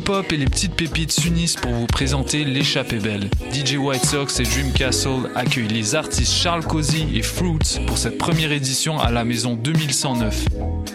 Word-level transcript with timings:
Pool 0.00 0.16
Hip 0.16 0.18
Hop 0.18 0.32
et 0.32 0.36
les 0.36 0.46
petites 0.46 0.74
pépites 0.74 1.12
s'unissent 1.12 1.56
pour 1.56 1.72
vous 1.72 1.86
présenter 1.86 2.44
l'échappée 2.44 2.98
belle. 2.98 3.28
DJ 3.52 3.76
White 3.76 4.04
Sox 4.04 4.40
et 4.40 4.42
Dream 4.42 4.72
Castle 4.72 5.30
accueillent 5.34 5.68
les 5.68 5.94
artistes 5.94 6.32
Charles 6.32 6.64
Cozy 6.64 7.06
et 7.14 7.22
Fruits 7.22 7.80
pour 7.86 7.98
cette 7.98 8.18
première 8.18 8.52
édition 8.52 8.98
à 8.98 9.10
la 9.10 9.24
maison 9.24 9.54
2109. 9.54 10.46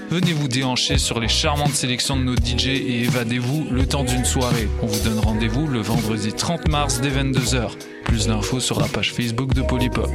Venez 0.09 0.33
vous 0.33 0.47
déhancher 0.47 0.97
sur 0.97 1.19
les 1.19 1.27
charmantes 1.27 1.73
sélections 1.73 2.17
de 2.17 2.23
nos 2.23 2.35
DJ 2.35 2.67
et 2.67 3.03
évadez-vous 3.03 3.67
le 3.71 3.85
temps 3.85 4.03
d'une 4.03 4.25
soirée. 4.25 4.67
On 4.81 4.88
vous 4.88 5.03
donne 5.03 5.19
rendez-vous 5.19 5.67
le 5.67 5.80
vendredi 5.80 6.33
30 6.33 6.67
mars 6.67 6.99
dès 7.02 7.09
22h. 7.09 7.71
Plus 8.03 8.27
d'infos 8.27 8.59
sur 8.59 8.80
la 8.80 8.88
page 8.88 9.13
Facebook 9.13 9.53
de 9.53 9.61
Polypop. 9.61 10.09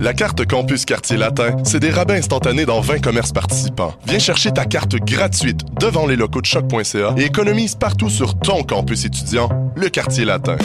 La 0.00 0.14
carte 0.14 0.46
Campus 0.46 0.84
Quartier 0.84 1.16
Latin, 1.16 1.56
c'est 1.64 1.80
des 1.80 1.90
rabais 1.90 2.18
instantanés 2.18 2.66
dans 2.66 2.80
20 2.80 3.00
commerces 3.00 3.32
participants. 3.32 3.94
Viens 4.06 4.18
chercher 4.18 4.50
ta 4.50 4.64
carte 4.64 4.96
gratuite 4.96 5.60
devant 5.78 6.06
les 6.06 6.16
locaux 6.16 6.40
de 6.40 6.46
choc.ca 6.46 7.14
et 7.16 7.24
économise 7.24 7.74
partout 7.74 8.10
sur 8.10 8.38
ton 8.38 8.62
campus 8.62 9.04
étudiant, 9.04 9.48
le 9.76 9.88
Quartier 9.88 10.24
Latin. 10.24 10.56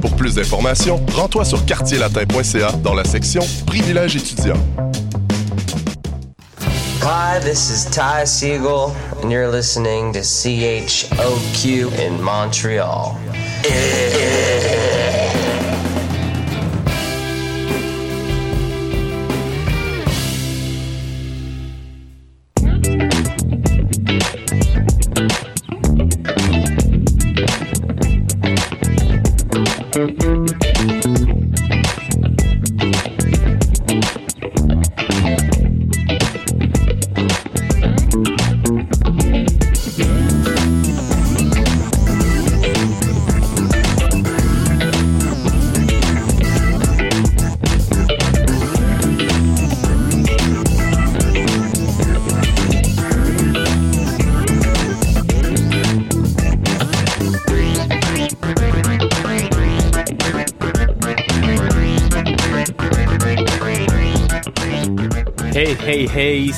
Pour 0.00 0.16
plus 0.16 0.34
d'informations, 0.34 1.00
rends-toi 1.14 1.44
sur 1.44 1.64
quartierlatin.ca 1.64 2.72
dans 2.82 2.94
la 2.94 3.04
section 3.04 3.42
Privilèges 3.66 4.16
étudiants. 4.16 4.60
Hi, 7.02 7.38
this 7.38 7.70
is 7.70 7.84
Ty 7.90 8.24
Siegel, 8.24 8.94
and 9.22 9.30
you're 9.30 9.50
listening 9.50 10.12
to 10.14 10.20
CHOQ 10.20 11.92
in 11.98 12.22
Montreal. 12.22 13.16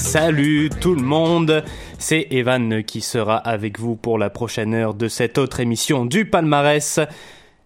Salut 0.07 0.71
tout 0.81 0.95
le 0.95 1.03
monde, 1.03 1.65
c'est 1.99 2.29
Evan 2.31 2.85
qui 2.85 3.01
sera 3.01 3.39
avec 3.39 3.81
vous 3.81 3.97
pour 3.97 4.19
la 4.19 4.31
prochaine 4.31 4.73
heure 4.73 4.95
de 4.95 5.09
cette 5.09 5.37
autre 5.37 5.59
émission 5.59 6.07
du 6.07 6.27
palmarès. 6.27 7.01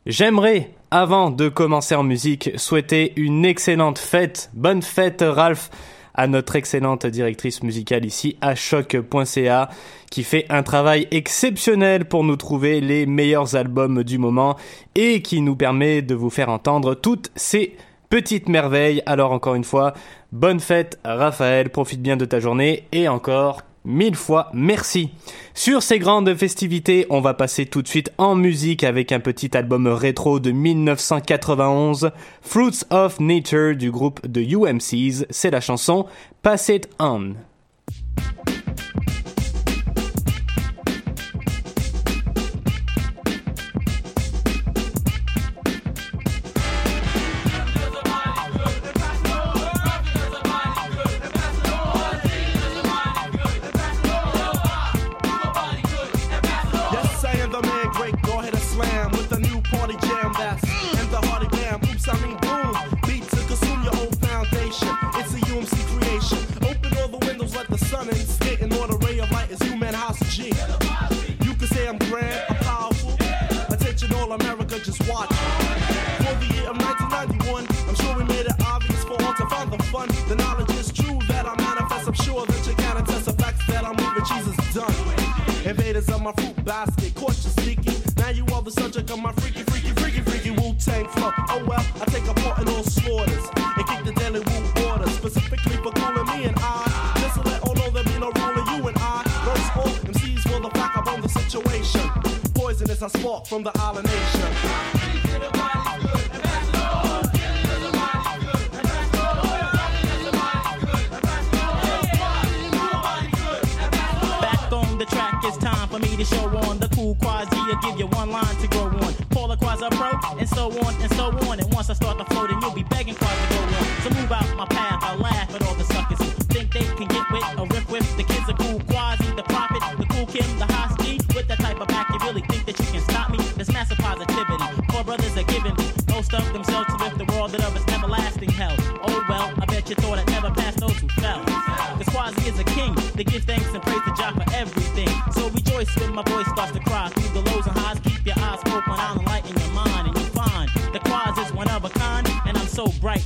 J'aimerais, 0.06 0.70
avant 0.90 1.30
de 1.30 1.50
commencer 1.50 1.94
en 1.94 2.02
musique, 2.02 2.50
souhaiter 2.56 3.12
une 3.16 3.44
excellente 3.44 3.98
fête, 3.98 4.50
bonne 4.54 4.80
fête 4.80 5.22
Ralph, 5.22 5.68
à 6.14 6.26
notre 6.28 6.56
excellente 6.56 7.04
directrice 7.04 7.62
musicale 7.62 8.06
ici 8.06 8.38
à 8.40 8.54
choc.ca 8.54 9.68
qui 10.10 10.24
fait 10.24 10.46
un 10.48 10.62
travail 10.62 11.08
exceptionnel 11.10 12.06
pour 12.06 12.24
nous 12.24 12.36
trouver 12.36 12.80
les 12.80 13.04
meilleurs 13.04 13.54
albums 13.54 14.02
du 14.02 14.16
moment 14.16 14.56
et 14.94 15.20
qui 15.20 15.42
nous 15.42 15.56
permet 15.56 16.00
de 16.00 16.14
vous 16.14 16.30
faire 16.30 16.48
entendre 16.48 16.94
toutes 16.94 17.30
ces 17.36 17.76
petites 18.08 18.48
merveilles. 18.48 19.02
Alors 19.06 19.32
encore 19.32 19.54
une 19.54 19.64
fois, 19.64 19.94
bonne 20.32 20.60
fête 20.60 20.98
Raphaël, 21.04 21.70
profite 21.70 22.02
bien 22.02 22.16
de 22.16 22.24
ta 22.24 22.40
journée 22.40 22.84
et 22.92 23.08
encore 23.08 23.62
mille 23.84 24.16
fois 24.16 24.50
merci. 24.52 25.10
Sur 25.54 25.82
ces 25.82 25.98
grandes 25.98 26.34
festivités, 26.34 27.06
on 27.10 27.20
va 27.20 27.34
passer 27.34 27.66
tout 27.66 27.82
de 27.82 27.88
suite 27.88 28.12
en 28.18 28.34
musique 28.34 28.84
avec 28.84 29.12
un 29.12 29.20
petit 29.20 29.56
album 29.56 29.86
rétro 29.86 30.40
de 30.40 30.50
1991, 30.50 32.10
Fruits 32.42 32.80
of 32.90 33.20
Nature 33.20 33.76
du 33.76 33.90
groupe 33.90 34.26
de 34.26 34.40
UMCs, 34.42 35.26
c'est 35.30 35.50
la 35.50 35.60
chanson 35.60 36.06
Pass 36.42 36.68
It 36.68 36.88
On. 36.98 37.34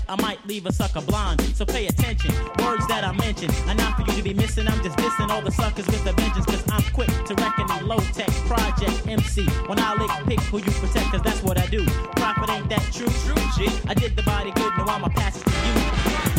I 0.08 0.20
might 0.20 0.44
leave 0.46 0.66
a 0.66 0.72
sucker 0.72 1.00
blind. 1.00 1.40
So 1.56 1.64
pay 1.64 1.86
attention, 1.86 2.34
words 2.62 2.86
that 2.88 3.04
I 3.04 3.12
mention 3.12 3.50
are 3.68 3.74
not 3.74 3.96
for 3.96 4.02
you 4.10 4.16
to 4.18 4.22
be 4.22 4.34
missing. 4.34 4.68
I'm 4.68 4.82
just 4.82 4.96
dissing 4.98 5.30
all 5.30 5.42
the 5.42 5.50
suckers 5.50 5.86
with 5.86 6.06
a 6.06 6.12
vengeance, 6.12 6.46
cause 6.46 6.64
I'm 6.70 6.82
quick 6.92 7.08
to 7.08 7.34
reckon 7.34 7.66
the 7.66 7.84
low 7.84 7.98
tech 8.12 8.30
project 8.46 9.06
MC. 9.06 9.46
When 9.66 9.78
I 9.78 9.94
lick, 9.94 10.10
pick 10.26 10.40
who 10.46 10.58
you 10.58 10.72
protect, 10.72 11.10
cause 11.10 11.22
that's 11.22 11.42
what 11.42 11.58
I 11.58 11.66
do. 11.66 11.84
Profit 12.16 12.50
ain't 12.50 12.68
that 12.68 12.82
true, 12.92 13.06
true 13.06 13.42
shit. 13.56 13.72
I 13.88 13.94
did 13.94 14.16
the 14.16 14.22
body 14.22 14.50
good, 14.52 14.72
now 14.76 14.86
I'ma 14.86 15.08
pass 15.08 15.40
it 15.40 15.44
to 15.44 16.30
you. 16.30 16.33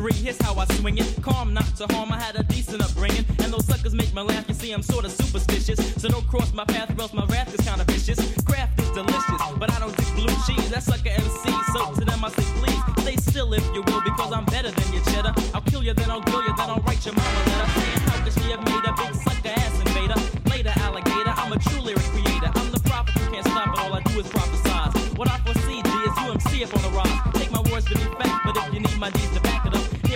UMC3, 0.00 0.12
here's 0.14 0.40
how 0.42 0.54
I 0.54 0.64
swing 0.76 0.98
it. 0.98 1.18
Calm, 1.22 1.52
not 1.54 1.66
to 1.76 1.86
harm, 1.94 2.12
I 2.12 2.18
had 2.18 2.36
a 2.36 2.42
decent 2.44 2.82
upbringing. 2.82 3.24
And 3.40 3.52
those 3.52 3.66
suckers 3.66 3.94
make 3.94 4.14
me 4.14 4.22
laugh, 4.22 4.46
you 4.48 4.54
see, 4.54 4.72
I'm 4.72 4.82
sorta 4.82 5.10
superstitious. 5.10 5.78
So 6.00 6.08
don't 6.08 6.26
cross 6.26 6.52
my 6.52 6.64
path, 6.64 6.96
or 6.96 7.02
else 7.02 7.12
my 7.12 7.24
wrath 7.26 7.52
is 7.54 7.60
kinda 7.66 7.84
vicious. 7.84 8.18
Craft 8.44 8.80
is 8.80 8.90
delicious, 8.90 9.42
but 9.58 9.70
I 9.70 9.78
don't 9.78 9.96
do 9.96 10.04
blue 10.14 10.34
cheese. 10.46 10.70
That 10.70 10.82
sucker 10.82 11.10
MC, 11.10 11.52
so 11.72 11.94
to 11.94 12.04
them 12.04 12.24
I 12.24 12.30
say, 12.30 12.44
please, 12.60 12.82
stay 13.02 13.16
still 13.16 13.52
if 13.52 13.64
you 13.74 13.82
will, 13.82 14.02
because 14.02 14.32
I'm 14.32 14.44
better 14.46 14.70
than 14.70 14.92
your 14.92 15.04
cheddar. 15.04 15.34
I'll 15.54 15.62
kill 15.62 15.82
you, 15.84 15.94
then 15.94 16.10
I'll 16.10 16.20
grill 16.20 16.42
you, 16.42 16.54
then 16.56 16.70
I'll 16.70 16.82
write 16.86 17.04
your 17.04 17.14
mama 17.14 17.40
letter. 17.46 17.68
Saying, 17.80 18.00
how 18.08 18.24
could 18.24 18.32
she 18.32 18.50
have 18.50 18.64
made 18.64 18.84
a 18.84 18.92
big 18.92 19.14
sucker 19.14 19.52
ass 19.62 19.74
invader? 19.80 20.20
Later, 20.50 20.72
alligator, 20.80 21.34
I'm 21.36 21.52
a 21.52 21.58
true 21.58 21.80
lyric 21.80 22.08
creator. 22.14 22.50
I'm 22.54 22.70
the 22.70 22.80
prophet 22.80 23.14
who 23.18 23.32
can't 23.32 23.46
stop 23.46 23.68
it, 23.74 23.78
all 23.80 23.94
I 23.94 24.00
do 24.02 24.20
is 24.20 24.26
prophesize. 24.26 24.92
What 25.16 25.28
I 25.30 25.38
foresee, 25.44 25.82
G, 25.82 25.90
is 26.08 26.14
UMC 26.24 26.64
up 26.64 26.74
on 26.76 26.82
the 26.82 26.92
rise. 26.96 27.18
Take 27.34 27.50
my 27.50 27.62
words 27.70 27.86
to 27.86 27.94
be 27.94 28.04
fact, 28.18 28.44
but 28.44 28.56
if 28.56 28.74
you 28.74 28.80
need 28.80 28.98
my 28.98 29.10
deeds 29.10 29.34
to 29.34 29.49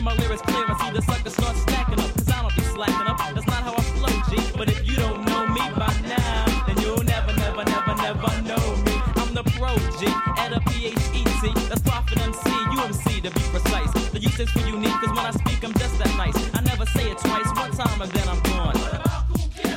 my 0.05 0.15
lyrics 0.17 0.43
clear 0.43 0.67
and 0.67 0.79
see 0.79 0.91
the 0.91 1.01
suckers 1.01 1.33
start 1.33 1.57
stacking 1.57 1.99
up. 1.99 2.13
Cause 2.15 2.29
I 2.29 2.43
don't 2.43 2.55
be 2.55 2.63
slacking 2.63 3.09
up, 3.09 3.19
that's 3.35 3.47
not 3.47 3.63
how 3.65 3.75
I 3.75 3.81
flow, 3.97 4.15
G. 4.29 4.53
But 4.57 4.69
if 4.69 4.87
you 4.87 4.97
don't 4.97 5.25
know 5.25 5.49
me 5.49 5.61
by 5.81 5.93
now, 6.05 6.65
then 6.67 6.77
you'll 6.83 7.03
never, 7.03 7.33
never, 7.33 7.65
never, 7.65 7.95
never 7.97 8.31
know 8.43 8.65
me. 8.85 8.95
I'm 9.17 9.33
the 9.33 9.43
pro, 9.57 9.73
G, 9.99 10.07
at 10.37 10.53
a 10.53 10.61
P-H-E-T. 10.69 11.69
That's 11.69 11.81
Prophet 11.81 12.21
MC, 12.21 12.51
UMC 12.77 13.23
to 13.23 13.31
be 13.31 13.41
precise. 13.49 13.93
The 14.11 14.21
use 14.21 14.39
is 14.39 14.51
for 14.51 14.61
unique, 14.61 14.93
cause 15.01 15.09
when 15.17 15.25
I 15.25 15.31
speak, 15.31 15.65
I'm 15.65 15.73
just 15.73 15.99
that 15.99 16.15
nice. 16.19 16.37
I 16.55 16.61
never 16.61 16.85
say 16.87 17.11
it 17.11 17.19
twice, 17.19 17.49
one 17.57 17.73
time 17.73 18.03
and 18.03 18.13
then 18.13 18.29
I'm 18.29 18.41
gone. 18.43 18.77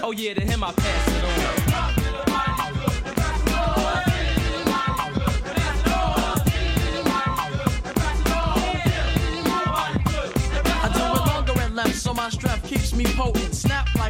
Oh 0.03 0.11
yeah, 0.11 0.33
to 0.33 0.41
him 0.41 0.63
I 0.63 0.73
pass 0.73 1.06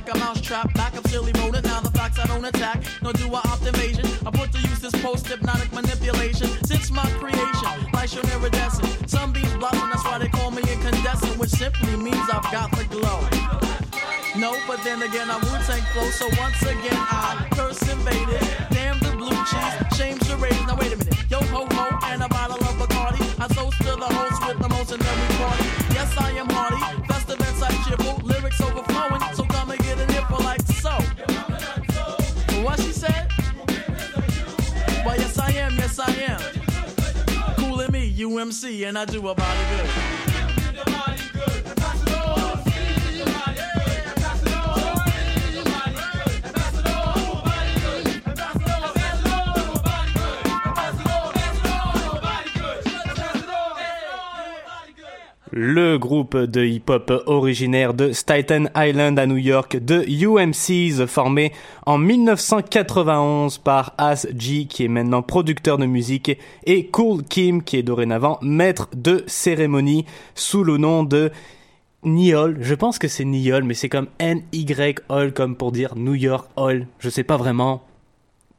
like 0.08 0.16
a 0.16 0.20
mouse 0.20 0.42
trap, 0.42 0.74
back 0.74 0.96
up 0.96 1.08
silly 1.08 1.32
rodent. 1.34 1.66
Now 1.66 1.82
the 1.82 1.92
facts 1.92 2.20
I 2.20 2.28
don't 2.28 2.46
attack, 2.46 2.84
nor 3.02 3.14
do 3.14 3.28
I 3.34 3.42
opt 3.46 3.66
invasion. 3.66 4.06
I 4.26 4.32
put 4.32 4.52
to 4.54 4.60
use 4.60 4.80
this 4.80 4.94
post 5.02 5.28
hypnotic 5.28 5.72
manipulation. 5.74 6.48
Since 6.66 6.92
my 6.92 7.06
creation, 7.20 7.92
light 7.94 8.10
shown 8.10 8.26
iridescent. 8.32 9.10
Sunbeams 9.10 9.54
blossom, 9.58 9.90
that's 9.90 10.04
why 10.06 10.18
they 10.20 10.30
call 10.30 10.52
me 10.52 10.62
incandescent, 10.62 11.38
which 11.38 11.50
simply 11.50 11.96
means 11.98 12.24
I've 12.32 12.44
got 12.52 12.72
the 12.72 12.86
glow. 12.86 13.20
No, 14.38 14.56
but 14.68 14.84
then 14.84 15.02
again, 15.02 15.30
I'm 15.30 15.42
Wu-Tang 15.42 15.82
flow, 15.94 16.10
so 16.12 16.28
once 16.40 16.62
again 16.62 17.02
I 17.12 17.48
curse 17.52 17.82
invaded. 17.90 18.42
Damn 18.72 19.00
the 19.00 19.12
blue 19.18 19.38
cheese, 19.50 19.98
shame 19.98 20.20
charades. 20.20 20.66
Now 20.68 20.76
wait 20.76 20.94
a 20.94 20.98
minute, 20.98 21.18
yo 21.30 21.40
ho 21.52 21.68
ho, 21.72 22.00
and 22.04 22.24
a 22.24 22.30
bottle 22.30 22.62
of 22.64 22.76
Bacardi. 22.80 23.24
I 23.40 23.48
toast 23.48 23.78
to 23.80 23.96
the 23.96 24.10
host 24.18 24.48
with 24.48 24.60
the 24.60 24.70
most 24.70 24.92
in 24.92 25.02
every 25.02 25.36
party. 25.38 25.64
Yes, 25.94 26.16
I 26.18 26.32
am 26.32 26.47
UMC, 38.38 38.88
and 38.88 39.00
I 39.00 39.06
do 39.06 39.30
about 39.30 39.58
it 39.58 40.24
good. 40.24 40.27
Le 55.60 55.98
groupe 55.98 56.38
de 56.38 56.64
hip-hop 56.64 57.12
originaire 57.26 57.96
de 57.96 58.12
Staten 58.12 58.70
Island 58.76 59.18
à 59.18 59.26
New 59.26 59.38
York, 59.38 59.84
de 59.84 60.06
UMCs, 60.08 61.08
formé 61.08 61.52
en 61.88 61.98
1991 61.98 63.58
par 63.58 63.96
As 63.98 64.28
G, 64.38 64.66
qui 64.66 64.86
est 64.86 64.88
maintenant 64.88 65.24
producteur 65.24 65.80
de 65.80 65.88
musique, 65.88 66.38
et 66.66 66.86
Cool 66.86 67.24
Kim, 67.24 67.64
qui 67.64 67.78
est 67.78 67.82
dorénavant 67.82 68.38
maître 68.44 68.88
de 68.96 69.24
cérémonie, 69.26 70.06
sous 70.36 70.64
le 70.64 70.78
nom 70.78 71.04
de 71.04 71.32
Niol. 72.04 72.60
Je 72.62 72.76
pense 72.76 73.00
que 73.00 73.08
c'est 73.08 73.26
Niol, 73.26 73.64
mais 73.64 73.74
c'est 73.74 73.90
comme 73.90 74.10
N-Y-Ol, 74.20 75.34
comme 75.34 75.56
pour 75.56 75.72
dire 75.72 75.96
New 75.96 76.14
York 76.14 76.48
Ol. 76.56 76.86
Je 77.00 77.10
sais 77.10 77.24
pas 77.24 77.38
vraiment 77.38 77.82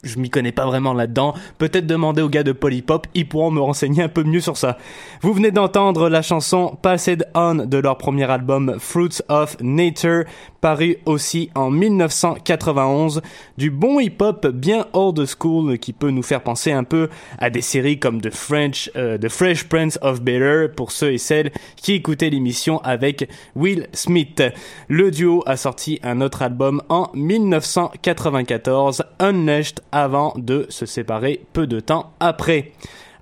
je 0.05 0.19
m'y 0.19 0.31
connais 0.31 0.53
pas 0.53 0.67
vraiment 0.67 0.93
là-dedans. 0.93 1.35
Peut-être 1.59 1.87
demander 1.87 2.23
aux 2.23 2.29
gars 2.29 2.45
de 2.45 2.53
Polypop, 2.53 3.07
ils 3.15 3.29
pourront 3.29 3.51
me 3.51 3.61
renseigner 3.61 4.03
un 4.03 4.09
peu 4.09 4.23
mieux 4.23 4.41
sur 4.41 4.57
ça. 4.57 4.79
Vous 5.23 5.33
venez 5.33 5.51
d'entendre 5.51 6.09
la 6.09 6.23
chanson 6.23 6.79
Passed 6.81 7.27
On 7.35 7.55
de 7.55 7.79
leur 7.79 7.99
premier 7.99 8.31
album 8.31 8.77
Fruits 8.79 9.21
of 9.29 9.57
Nature, 9.61 10.25
paru 10.61 10.99
aussi 11.07 11.51
en 11.55 11.71
1991. 11.71 13.23
Du 13.57 13.71
bon 13.71 14.01
hip-hop 14.01 14.47
bien 14.49 14.87
old 14.93 15.25
school 15.27 15.79
qui 15.79 15.93
peut 15.93 16.11
nous 16.11 16.23
faire 16.23 16.43
penser 16.43 16.73
un 16.73 16.85
peu 16.85 17.09
à 17.39 17.51
des 17.51 17.61
séries 17.61 17.99
comme 17.99 18.21
The 18.21 18.31
French, 18.31 18.91
euh, 18.97 19.19
The 19.19 19.29
Fresh 19.29 19.65
Prince 19.65 19.99
of 20.03 20.21
Bel-Air 20.23 20.73
pour 20.75 20.93
ceux 20.93 21.13
et 21.13 21.19
celles 21.19 21.53
qui 21.77 21.95
écoutaient 21.95 22.31
l'émission 22.31 22.79
avec 22.79 23.29
Will 23.55 23.89
Smith. 23.93 24.43
Le 24.89 25.11
duo 25.11 25.43
a 25.47 25.57
sorti 25.57 25.99
un 26.03 26.21
autre 26.21 26.43
album 26.43 26.83
en 26.89 27.11
1994, 27.15 29.05
Unleashed, 29.21 29.81
avant 29.93 30.35
de 30.37 30.67
se 30.69 30.87
séparer 30.87 31.41
peu 31.53 31.67
de 31.67 31.81
temps 31.81 32.13
après. 32.21 32.73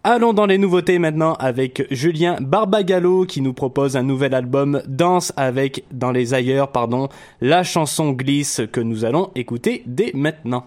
Allons 0.08 0.32
dans 0.32 0.46
les 0.46 0.56
nouveautés 0.56 1.00
maintenant 1.00 1.32
avec 1.32 1.84
Julien 1.90 2.36
Barbagallo 2.40 3.24
qui 3.24 3.40
nous 3.40 3.52
propose 3.52 3.96
un 3.96 4.04
nouvel 4.04 4.34
album 4.34 4.80
Danse 4.86 5.32
avec 5.36 5.82
dans 5.90 6.12
les 6.12 6.32
ailleurs 6.32 6.70
pardon 6.70 7.08
la 7.40 7.64
chanson 7.64 8.12
glisse 8.12 8.62
que 8.70 8.78
nous 8.78 9.04
allons 9.04 9.32
écouter 9.34 9.82
dès 9.84 10.12
maintenant. 10.14 10.66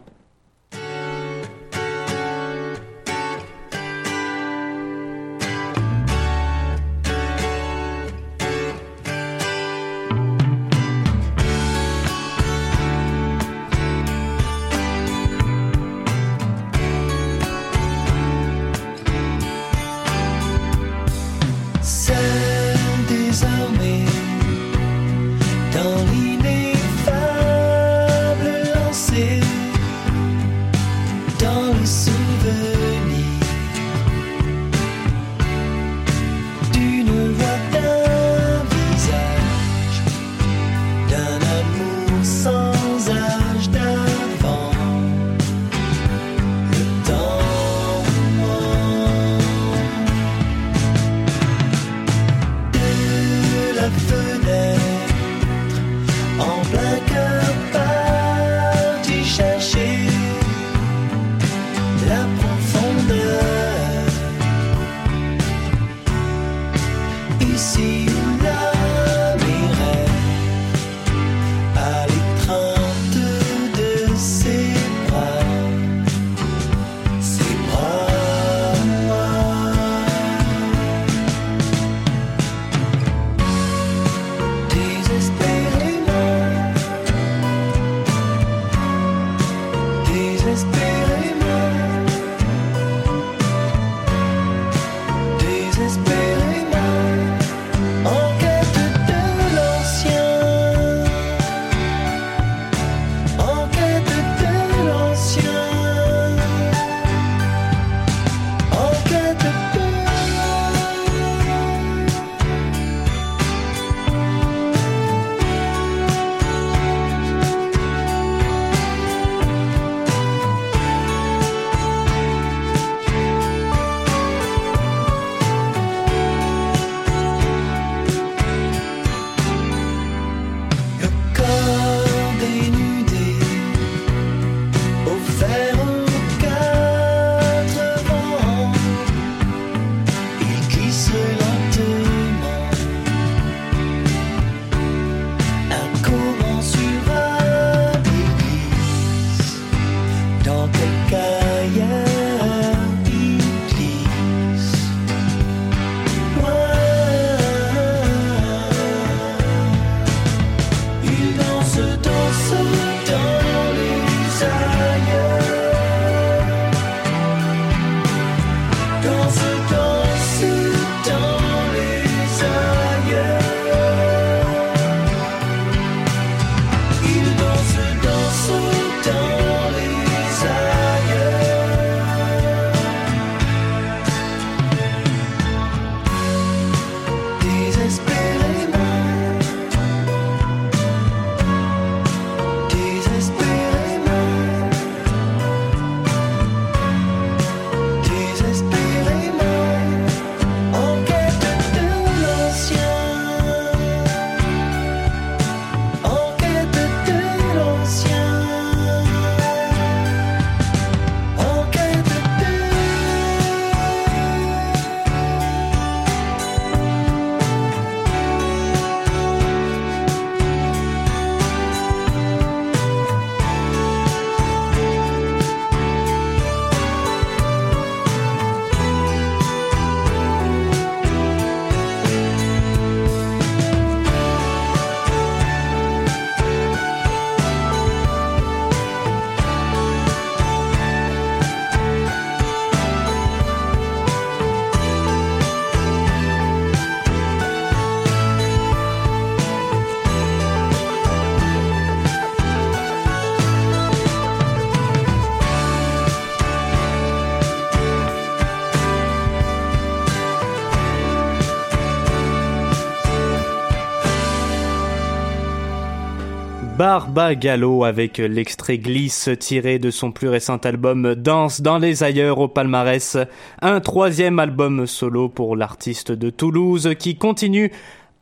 Barba 266.80 267.36
Gallo 267.36 267.84
avec 267.84 268.20
l'extrait 268.20 268.78
glisse 268.78 269.30
tiré 269.38 269.80
de 269.80 269.92
son 269.92 270.14
plus 270.14 270.30
récent 270.30 270.56
album 270.56 271.14
Danse 271.14 271.60
dans 271.60 271.78
les 271.78 272.04
ailleurs 272.04 272.40
au 272.40 272.48
palmarès, 272.48 273.18
un 273.62 273.82
troisième 273.82 274.40
album 274.40 274.88
solo 274.88 275.28
pour 275.28 275.58
l'artiste 275.58 276.14
de 276.14 276.30
Toulouse 276.30 276.92
qui 276.98 277.18
continue 277.18 277.74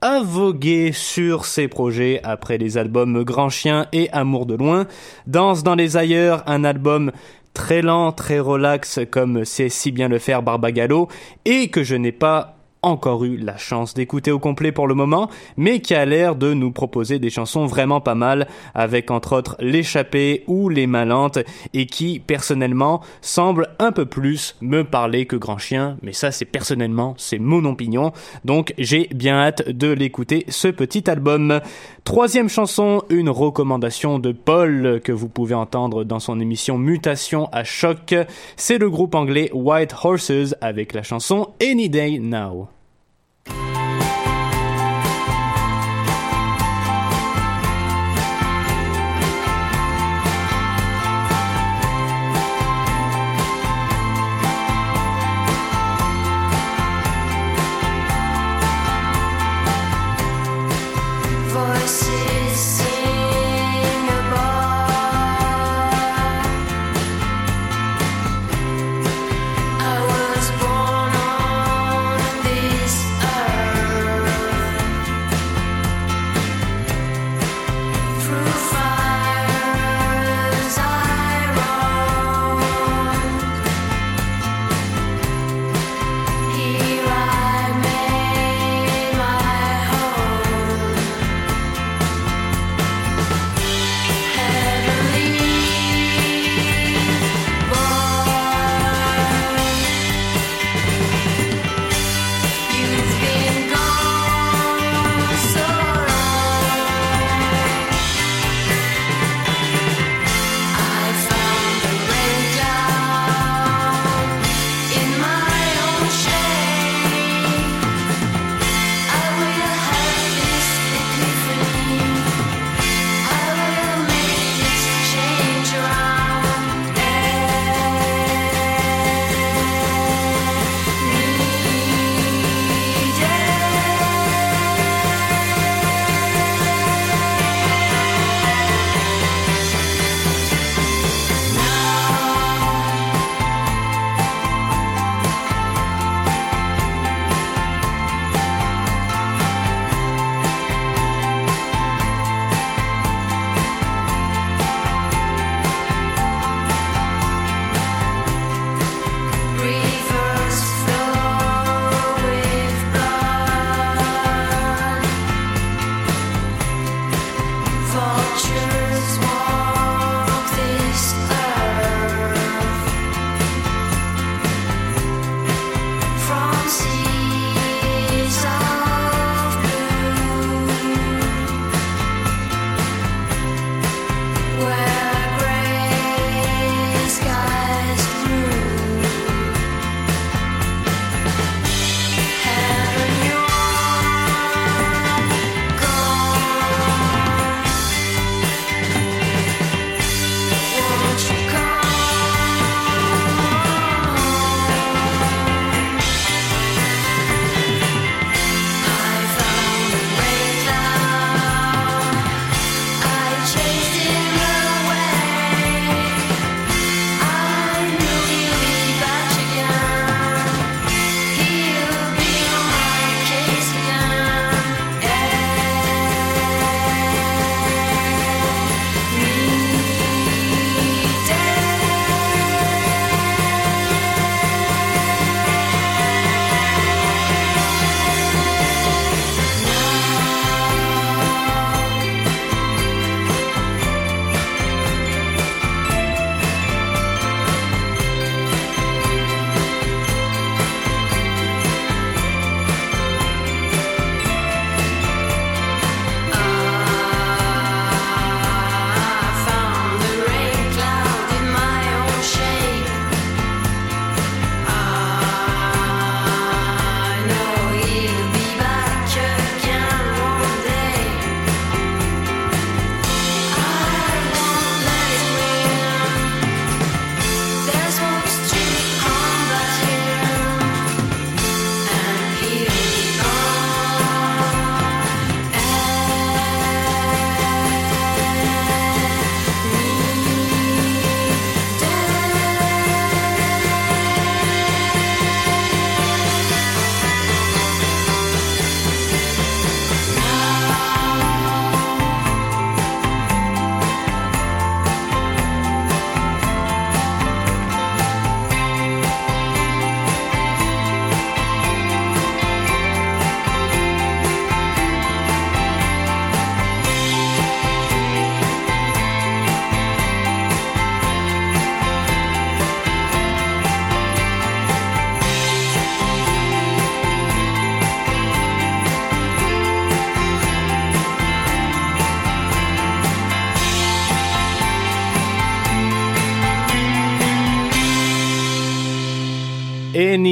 à 0.01 0.21
voguer 0.23 0.91
sur 0.91 1.45
ses 1.45 1.67
projets 1.67 2.19
après 2.23 2.57
les 2.57 2.79
albums 2.79 3.23
Grand 3.23 3.49
Chien 3.49 3.85
et 3.93 4.09
Amour 4.09 4.47
de 4.47 4.55
loin. 4.55 4.87
Danse 5.27 5.61
dans 5.61 5.75
les 5.75 5.95
ailleurs, 5.95 6.41
un 6.47 6.63
album 6.63 7.11
très 7.53 7.83
lent, 7.83 8.11
très 8.11 8.39
relax 8.39 9.01
comme 9.11 9.45
c'est 9.45 9.69
si 9.69 9.91
bien 9.91 10.07
le 10.07 10.17
faire 10.17 10.41
Barba 10.41 10.71
Gallo 10.71 11.09
et 11.45 11.69
que 11.69 11.83
je 11.83 11.93
n'ai 11.93 12.11
pas 12.11 12.56
encore 12.87 13.23
eu 13.23 13.37
la 13.37 13.57
chance 13.57 13.93
d'écouter 13.93 14.31
au 14.31 14.39
complet 14.39 14.71
pour 14.71 14.87
le 14.87 14.95
moment, 14.95 15.29
mais 15.55 15.79
qui 15.79 15.93
a 15.93 16.05
l'air 16.05 16.35
de 16.35 16.53
nous 16.53 16.71
proposer 16.71 17.19
des 17.19 17.29
chansons 17.29 17.65
vraiment 17.65 18.01
pas 18.01 18.15
mal, 18.15 18.47
avec 18.73 19.11
entre 19.11 19.35
autres 19.35 19.55
L'échappée 19.59 20.43
ou 20.47 20.69
Les 20.69 20.87
Malantes, 20.87 21.39
et 21.73 21.85
qui, 21.85 22.19
personnellement, 22.19 23.01
semble 23.21 23.69
un 23.79 23.91
peu 23.91 24.05
plus 24.05 24.55
me 24.61 24.83
parler 24.83 25.25
que 25.25 25.35
Grand 25.35 25.57
Chien, 25.57 25.97
mais 26.01 26.13
ça 26.13 26.31
c'est 26.31 26.45
personnellement, 26.45 27.13
c'est 27.17 27.39
mon 27.39 27.65
opinion, 27.65 28.11
donc 28.45 28.73
j'ai 28.77 29.09
bien 29.13 29.35
hâte 29.35 29.69
de 29.69 29.91
l'écouter, 29.91 30.45
ce 30.49 30.67
petit 30.67 31.09
album. 31.09 31.59
Troisième 32.03 32.49
chanson, 32.49 33.03
une 33.09 33.29
recommandation 33.29 34.19
de 34.19 34.31
Paul 34.31 35.01
que 35.03 35.11
vous 35.11 35.27
pouvez 35.27 35.55
entendre 35.55 36.03
dans 36.03 36.19
son 36.19 36.39
émission 36.39 36.77
Mutation 36.77 37.49
à 37.51 37.63
choc. 37.63 38.15
C'est 38.55 38.77
le 38.77 38.89
groupe 38.89 39.15
anglais 39.15 39.49
White 39.53 39.93
Horses 40.03 40.55
avec 40.61 40.93
la 40.93 41.03
chanson 41.03 41.49
Any 41.61 41.89
Day 41.89 42.19
Now. 42.19 42.76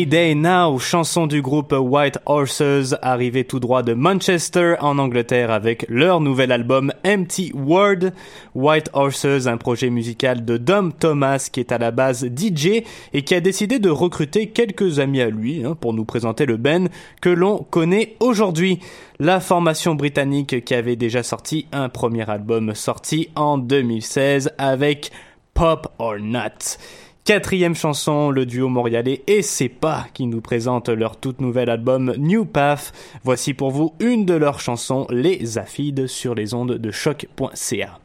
Day 0.03 0.35
Now, 0.35 0.77
chanson 0.77 1.25
du 1.25 1.41
groupe 1.41 1.71
White 1.71 2.19
Horses, 2.25 2.95
arrivé 3.01 3.45
tout 3.45 3.61
droit 3.61 3.81
de 3.81 3.93
Manchester 3.93 4.75
en 4.81 4.97
Angleterre 4.97 5.51
avec 5.51 5.85
leur 5.87 6.19
nouvel 6.19 6.51
album 6.51 6.91
Empty 7.05 7.53
Word. 7.53 8.11
White 8.53 8.89
Horses, 8.91 9.47
un 9.47 9.55
projet 9.55 9.89
musical 9.89 10.43
de 10.43 10.57
Dom 10.57 10.91
Thomas 10.91 11.47
qui 11.49 11.61
est 11.61 11.71
à 11.71 11.77
la 11.77 11.91
base 11.91 12.25
DJ 12.25 12.83
et 13.13 13.21
qui 13.21 13.35
a 13.35 13.39
décidé 13.39 13.79
de 13.79 13.89
recruter 13.89 14.49
quelques 14.49 14.99
amis 14.99 15.21
à 15.21 15.29
lui 15.29 15.63
hein, 15.63 15.77
pour 15.79 15.93
nous 15.93 16.03
présenter 16.03 16.45
le 16.45 16.57
Ben 16.57 16.89
que 17.21 17.29
l'on 17.29 17.59
connaît 17.59 18.17
aujourd'hui. 18.19 18.79
La 19.19 19.39
formation 19.39 19.95
britannique 19.95 20.65
qui 20.65 20.73
avait 20.73 20.97
déjà 20.97 21.23
sorti 21.23 21.67
un 21.71 21.87
premier 21.87 22.29
album 22.29 22.75
sorti 22.75 23.29
en 23.35 23.57
2016 23.57 24.51
avec 24.57 25.11
Pop 25.53 25.87
or 25.99 26.19
Not. 26.19 26.77
Quatrième 27.25 27.73
chanson, 27.73 28.29
le 28.29 28.45
duo 28.45 28.69
montréalais 28.69 29.23
et 29.25 29.41
C'est 29.41 29.67
pas 29.67 30.05
qui 30.13 30.27
nous 30.27 30.41
présente 30.41 30.89
leur 30.89 31.17
toute 31.17 31.41
nouvel 31.41 31.71
album 31.71 32.13
New 32.19 32.45
Path. 32.45 32.93
Voici 33.23 33.55
pour 33.55 33.71
vous 33.71 33.95
une 33.99 34.27
de 34.27 34.35
leurs 34.35 34.59
chansons, 34.59 35.07
Les 35.09 35.57
Aphides, 35.57 36.05
sur 36.05 36.35
les 36.35 36.53
ondes 36.53 36.73
de 36.73 36.91
choc.ca. 36.91 37.99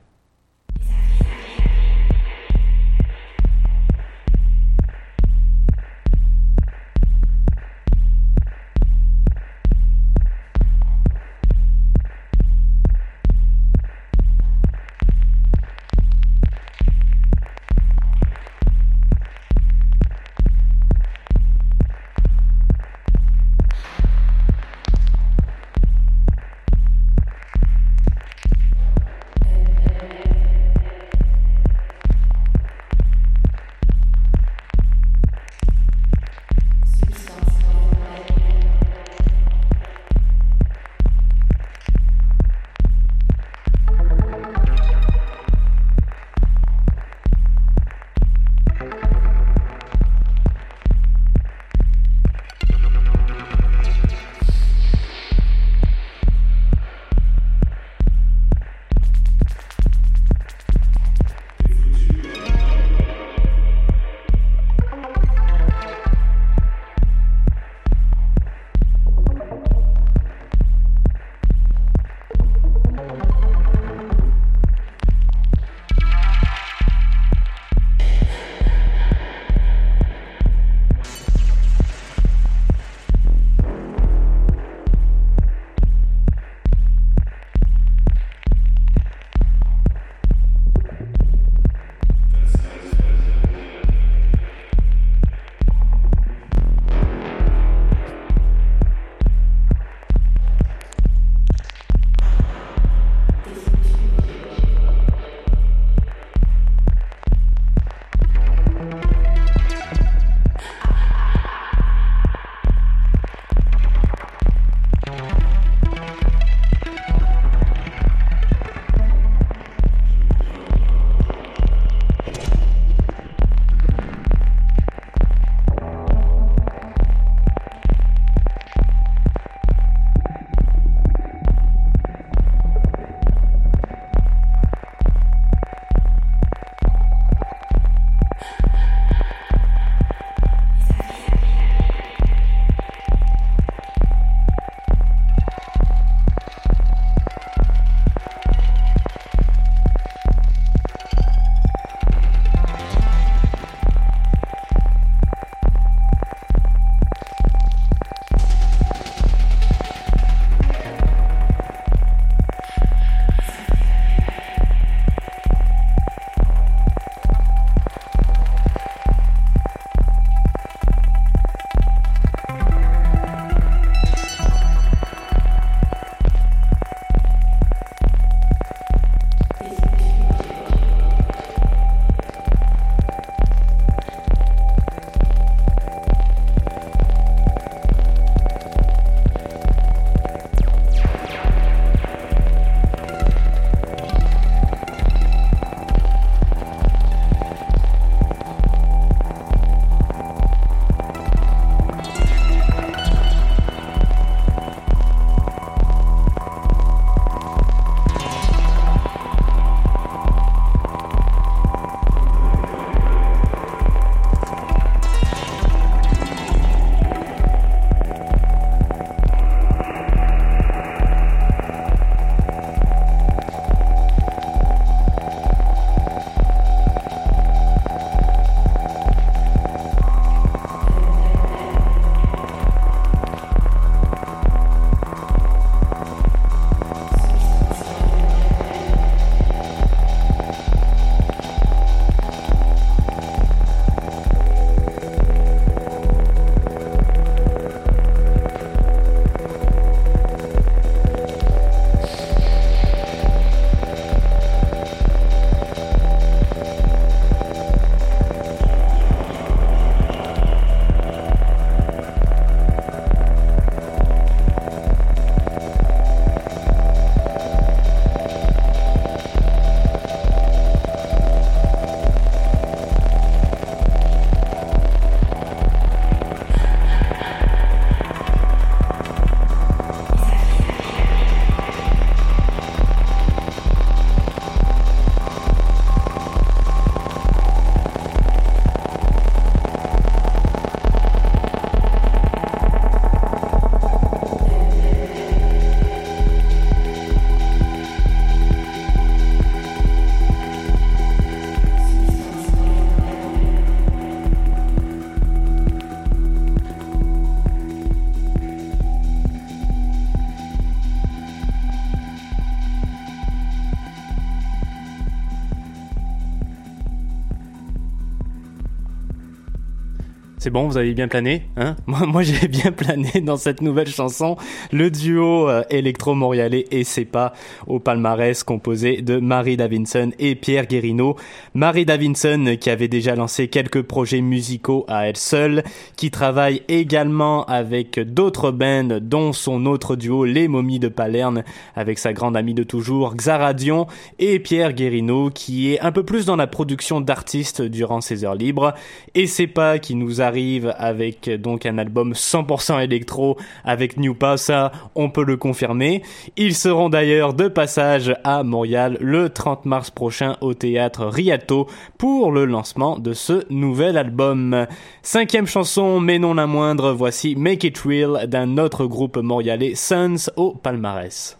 bon, 320.51 320.67
vous 320.67 320.77
avez 320.77 320.93
bien 320.93 321.09
plané, 321.09 321.43
hein 321.61 321.77
Moi, 321.87 322.23
j'ai 322.23 322.49
bien 322.49 322.73
plané 322.73 323.21
dans 323.21 323.37
cette 323.37 323.61
nouvelle 323.61 323.89
chanson. 323.89 324.37
Le 324.73 324.91
duo 324.91 325.49
euh, 325.49 325.63
électro-montréalais 325.71 326.67
et 326.71 326.85
pas 327.05 327.33
au 327.67 327.79
palmarès 327.79 328.43
composé 328.43 329.03
de 329.03 329.19
Marie 329.19 329.57
Davinson 329.57 330.11
et 330.19 330.35
Pierre 330.35 330.67
Guérino. 330.67 331.17
Marie 331.55 331.87
Davinson 331.87 332.57
qui 332.61 332.71
avait 332.71 332.89
déjà 332.89 333.15
lancé 333.15 333.49
quelques 333.49 333.83
projets 333.83 334.21
musicaux 334.21 334.85
à 334.89 335.09
elle 335.09 335.17
seule, 335.17 335.63
qui 335.97 336.11
travaille 336.11 336.63
également 336.69 337.45
avec 337.45 337.99
d'autres 338.01 338.51
bands, 338.51 338.99
dont 339.01 339.33
son 339.33 339.67
autre 339.67 339.97
duo 339.97 340.25
Les 340.25 340.49
Momies 340.49 340.79
de 340.79 340.89
Palerne, 340.89 341.45
avec 341.77 341.99
sa 341.99 342.13
grande 342.13 342.37
amie 342.37 342.55
de 342.55 342.63
toujours 342.63 343.15
Xaradion, 343.15 343.87
et 344.19 344.39
Pierre 344.39 344.73
Guérino 344.73 345.31
qui 345.31 345.73
est 345.73 345.81
un 345.81 345.93
peu 345.93 346.03
plus 346.03 346.27
dans 346.27 346.37
la 346.37 346.47
production 346.47 347.01
d'artistes 347.01 347.63
durant 347.63 348.01
ses 348.01 348.25
heures 348.25 348.35
libres. 348.35 348.75
Et 349.15 349.27
c'est 349.27 349.47
pas 349.47 349.79
qui 349.79 349.95
nous 349.95 350.21
arrive 350.21 350.75
avec 350.79 351.31
un 351.65 351.79
album 351.79 352.13
100% 352.13 352.83
électro 352.83 353.37
avec 353.65 353.97
New 353.97 354.17
ça 354.37 354.73
on 354.95 355.11
peut 355.11 355.25
le 355.25 355.37
confirmer. 355.37 356.03
Ils 356.37 356.55
seront 356.55 356.89
d'ailleurs 356.89 357.35
de 357.35 357.49
passage 357.49 358.15
à 358.25 358.43
Montréal 358.43 358.97
le 359.01 359.29
30 359.29 359.65
mars 359.65 359.91
prochain 359.91 360.37
au 360.41 360.55
théâtre 360.55 361.07
Rialto 361.07 361.67
pour 361.99 362.33
le 362.33 362.45
lancement 362.45 362.99
de 362.99 363.13
ce 363.13 363.45
nouvel 363.51 363.97
album. 363.97 364.67
Cinquième 365.03 365.47
chanson, 365.47 366.01
mais 366.01 366.19
non 366.19 366.35
la 366.35 366.47
moindre, 366.47 366.93
voici 366.93 367.35
Make 367.37 367.65
It 367.65 367.79
Real 367.79 368.29
d'un 368.29 368.59
autre 368.59 368.87
groupe 368.87 369.17
montréalais, 369.17 369.75
Sons 369.75 370.31
au 370.37 370.53
palmarès. 370.53 371.40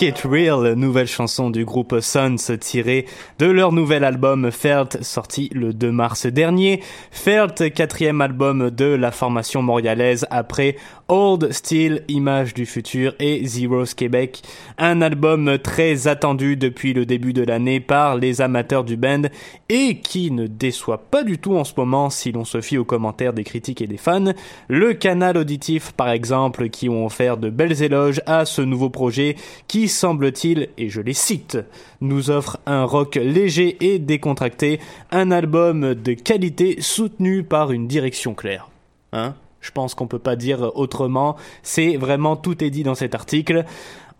Make 0.00 0.18
It 0.18 0.22
Real, 0.24 0.72
nouvelle 0.76 1.06
chanson 1.06 1.50
du 1.50 1.66
groupe 1.66 2.00
Sons 2.00 2.56
tirée 2.58 3.04
de 3.38 3.44
leur 3.44 3.70
nouvel 3.70 4.02
album 4.02 4.50
Felt, 4.50 5.02
sorti 5.02 5.50
le 5.52 5.74
2 5.74 5.92
mars 5.92 6.24
dernier. 6.24 6.82
Felt, 7.22 7.74
quatrième 7.74 8.22
album 8.22 8.70
de 8.70 8.86
la 8.86 9.10
formation 9.10 9.60
montréalaise 9.60 10.26
après 10.30 10.76
Old 11.08 11.52
Steel, 11.52 12.02
Image 12.08 12.54
du 12.54 12.64
futur 12.64 13.14
et 13.18 13.44
Zeros 13.44 13.84
Québec. 13.94 14.40
Un 14.78 15.02
album 15.02 15.58
très 15.58 16.08
attendu 16.08 16.56
depuis 16.56 16.94
le 16.94 17.04
début 17.04 17.34
de 17.34 17.42
l'année 17.42 17.78
par 17.78 18.16
les 18.16 18.40
amateurs 18.40 18.84
du 18.84 18.96
band 18.96 19.24
et 19.68 19.98
qui 19.98 20.30
ne 20.30 20.46
déçoit 20.46 21.10
pas 21.10 21.22
du 21.22 21.36
tout 21.36 21.56
en 21.56 21.64
ce 21.64 21.74
moment 21.76 22.08
si 22.08 22.32
l'on 22.32 22.46
se 22.46 22.62
fie 22.62 22.78
aux 22.78 22.86
commentaires 22.86 23.34
des 23.34 23.44
critiques 23.44 23.82
et 23.82 23.86
des 23.86 23.98
fans. 23.98 24.32
Le 24.68 24.94
canal 24.94 25.36
auditif 25.36 25.92
par 25.92 26.08
exemple 26.08 26.70
qui 26.70 26.88
ont 26.88 27.04
offert 27.04 27.36
de 27.36 27.50
belles 27.50 27.82
éloges 27.82 28.22
à 28.24 28.46
ce 28.46 28.62
nouveau 28.62 28.88
projet 28.88 29.36
qui 29.68 29.88
semble-t-il, 29.88 30.70
et 30.78 30.88
je 30.88 31.02
les 31.02 31.12
cite, 31.12 31.58
nous 32.00 32.30
offre 32.30 32.58
un 32.64 32.84
rock 32.84 33.16
léger 33.16 33.76
et 33.80 33.98
décontracté, 33.98 34.80
un 35.10 35.30
album 35.30 35.94
de 35.94 36.14
qualité 36.14 36.78
soutenu 37.10 37.42
par 37.42 37.72
une 37.72 37.88
direction 37.88 38.34
claire. 38.34 38.70
Hein 39.12 39.34
Je 39.60 39.70
pense 39.70 39.94
qu'on 39.94 40.06
peut 40.06 40.18
pas 40.18 40.36
dire 40.36 40.72
autrement, 40.74 41.36
c'est 41.62 41.96
vraiment 41.96 42.36
tout 42.36 42.62
est 42.62 42.70
dit 42.70 42.82
dans 42.82 42.94
cet 42.94 43.14
article. 43.14 43.64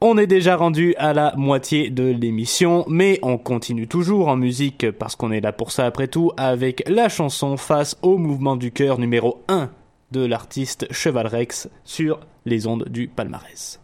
On 0.01 0.17
est 0.17 0.27
déjà 0.27 0.57
rendu 0.57 0.95
à 0.97 1.13
la 1.13 1.35
moitié 1.37 1.91
de 1.91 2.05
l'émission, 2.05 2.85
mais 2.89 3.19
on 3.23 3.37
continue 3.37 3.87
toujours 3.87 4.29
en 4.29 4.37
musique 4.37 4.91
parce 4.93 5.15
qu'on 5.15 5.31
est 5.31 5.43
là 5.43 5.53
pour 5.53 5.73
ça 5.73 5.85
après 5.85 6.09
tout 6.09 6.33
avec 6.39 6.83
la 6.89 7.09
chanson 7.09 7.57
face 7.57 7.97
au 8.03 8.17
mouvement 8.17 8.57
du 8.57 8.73
cœur 8.73 8.99
numéro 8.99 9.43
1 9.49 9.71
de 10.13 10.25
l'artiste 10.25 10.87
Cheval 10.91 11.27
Rex 11.27 11.69
sur 11.85 12.21
les 12.47 12.67
ondes 12.67 12.89
du 12.89 13.09
palmarès. 13.09 13.80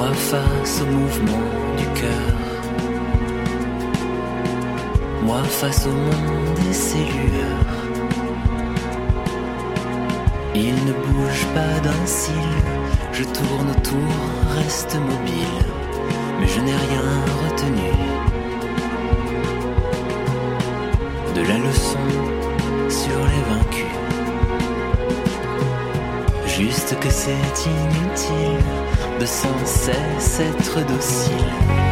Moi 0.00 0.14
face 0.14 0.80
au 0.80 0.86
mouvement 0.86 1.46
du 1.76 1.84
cœur. 2.00 2.34
Moi 5.24 5.42
face 5.42 5.86
au 5.86 5.90
monde 5.90 6.58
et 6.70 6.72
ses 6.72 7.04
lueurs. 7.16 7.82
Il 10.54 10.74
ne 10.86 10.92
bouge 11.04 11.44
pas 11.54 11.80
d'un 11.84 12.06
cil, 12.06 12.54
je 13.12 13.24
tourne 13.24 13.72
autour, 13.76 14.14
reste 14.56 14.94
mobile, 14.94 15.66
mais 16.40 16.48
je 16.48 16.60
n'ai 16.60 16.78
rien 16.86 17.06
retenu. 17.44 17.92
De 21.34 21.42
la 21.42 21.58
leçon 21.58 22.08
sur 22.88 23.18
les 23.32 23.42
vaincus. 23.50 23.96
Juste 26.46 26.98
que 27.00 27.10
c'est 27.10 27.66
inutile 27.66 28.64
de 29.20 29.26
sans 29.26 29.66
cesse 29.66 30.40
être 30.40 30.86
docile 30.86 31.89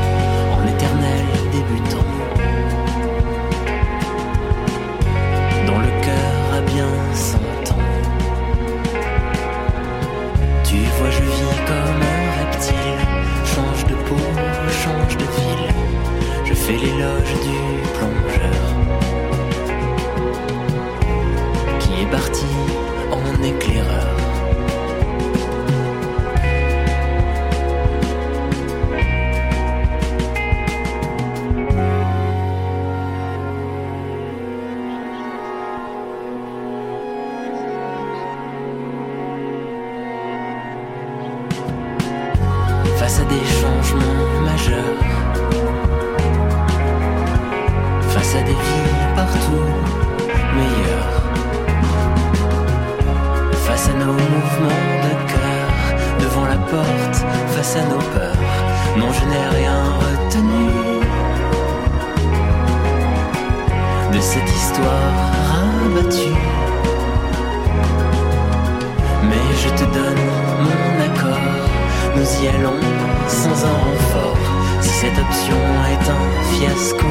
un 73.53 73.79
renfort. 73.85 74.37
Si 74.81 74.91
cette 74.91 75.19
option 75.19 75.61
est 75.93 76.11
un 76.11 76.25
fiasco, 76.53 77.07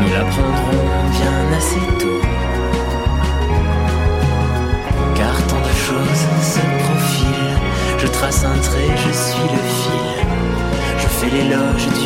nous 0.00 0.10
la 0.12 0.24
prendrons 0.24 0.88
bien 1.18 1.56
assez 1.56 1.86
tôt. 1.98 2.20
Car 5.14 5.36
tant 5.48 5.60
de 5.60 5.74
choses 5.86 6.24
se 6.52 6.60
profilent, 6.82 7.60
je 7.98 8.06
trace 8.06 8.44
un 8.44 8.58
trait, 8.58 8.92
je 9.06 9.12
suis 9.12 9.48
le 9.56 9.64
fil, 9.80 10.18
je 10.98 11.06
fais 11.06 11.30
l'éloge 11.30 11.86
du 12.00 12.05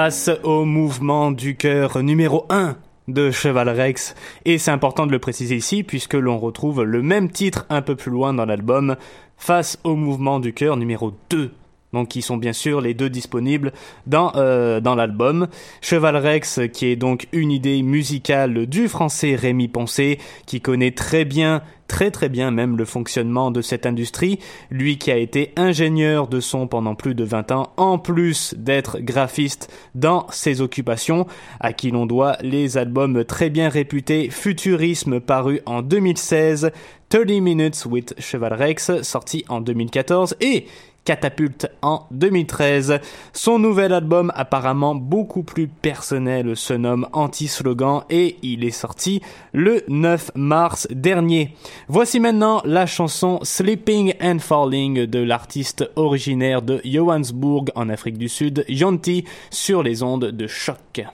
face 0.00 0.30
au 0.44 0.64
mouvement 0.64 1.32
du 1.32 1.56
cœur 1.56 2.04
numéro 2.04 2.46
1 2.50 2.76
de 3.08 3.32
Cheval 3.32 3.68
Rex. 3.68 4.14
Et 4.44 4.56
c'est 4.56 4.70
important 4.70 5.08
de 5.08 5.10
le 5.10 5.18
préciser 5.18 5.56
ici 5.56 5.82
puisque 5.82 6.14
l'on 6.14 6.38
retrouve 6.38 6.84
le 6.84 7.02
même 7.02 7.32
titre 7.32 7.66
un 7.68 7.82
peu 7.82 7.96
plus 7.96 8.12
loin 8.12 8.32
dans 8.32 8.44
l'album, 8.44 8.94
face 9.36 9.76
au 9.82 9.96
mouvement 9.96 10.38
du 10.38 10.54
cœur 10.54 10.76
numéro 10.76 11.12
2. 11.30 11.50
Donc 11.92 12.08
qui 12.08 12.22
sont 12.22 12.36
bien 12.36 12.52
sûr 12.52 12.80
les 12.80 12.94
deux 12.94 13.10
disponibles 13.10 13.72
dans, 14.06 14.32
euh, 14.36 14.80
dans 14.80 14.94
l'album. 14.94 15.48
Cheval 15.80 16.16
Rex 16.16 16.60
qui 16.72 16.86
est 16.86 16.96
donc 16.96 17.28
une 17.32 17.50
idée 17.50 17.82
musicale 17.82 18.66
du 18.66 18.88
français 18.88 19.34
Rémi 19.34 19.68
Poncé 19.68 20.18
qui 20.46 20.60
connaît 20.60 20.92
très 20.92 21.24
bien 21.24 21.62
très 21.88 22.10
très 22.10 22.28
bien 22.28 22.50
même 22.50 22.76
le 22.76 22.84
fonctionnement 22.84 23.50
de 23.50 23.62
cette 23.62 23.86
industrie, 23.86 24.38
lui 24.70 24.98
qui 24.98 25.10
a 25.10 25.16
été 25.16 25.52
ingénieur 25.56 26.28
de 26.28 26.38
son 26.38 26.68
pendant 26.68 26.94
plus 26.94 27.14
de 27.14 27.24
20 27.24 27.50
ans, 27.50 27.72
en 27.76 27.98
plus 27.98 28.54
d'être 28.56 29.00
graphiste 29.00 29.72
dans 29.94 30.26
ses 30.30 30.60
occupations, 30.60 31.26
à 31.58 31.72
qui 31.72 31.90
l'on 31.90 32.06
doit 32.06 32.36
les 32.42 32.76
albums 32.76 33.24
très 33.24 33.50
bien 33.50 33.68
réputés 33.68 34.28
Futurisme 34.30 35.18
paru 35.18 35.60
en 35.66 35.82
2016, 35.82 36.70
30 37.08 37.30
Minutes 37.40 37.86
with 37.86 38.14
Cheval 38.18 38.52
Rex 38.52 39.02
sorti 39.02 39.44
en 39.48 39.62
2014 39.62 40.36
et 40.40 40.66
Catapulte 41.08 41.68
en 41.80 42.06
2013. 42.10 43.00
Son 43.32 43.58
nouvel 43.58 43.94
album, 43.94 44.30
apparemment 44.34 44.94
beaucoup 44.94 45.42
plus 45.42 45.66
personnel, 45.66 46.54
se 46.54 46.74
nomme 46.74 47.08
Anti-Slogan 47.14 48.02
et 48.10 48.36
il 48.42 48.62
est 48.62 48.70
sorti 48.70 49.22
le 49.54 49.84
9 49.88 50.32
mars 50.34 50.86
dernier. 50.90 51.54
Voici 51.88 52.20
maintenant 52.20 52.60
la 52.66 52.84
chanson 52.84 53.38
Sleeping 53.42 54.16
and 54.20 54.40
Falling 54.40 55.06
de 55.06 55.20
l'artiste 55.20 55.90
originaire 55.96 56.60
de 56.60 56.82
Johannesburg 56.84 57.70
en 57.74 57.88
Afrique 57.88 58.18
du 58.18 58.28
Sud, 58.28 58.66
Yanti, 58.68 59.24
sur 59.48 59.82
les 59.82 60.02
ondes 60.02 60.26
de 60.26 60.46
choc. 60.46 61.06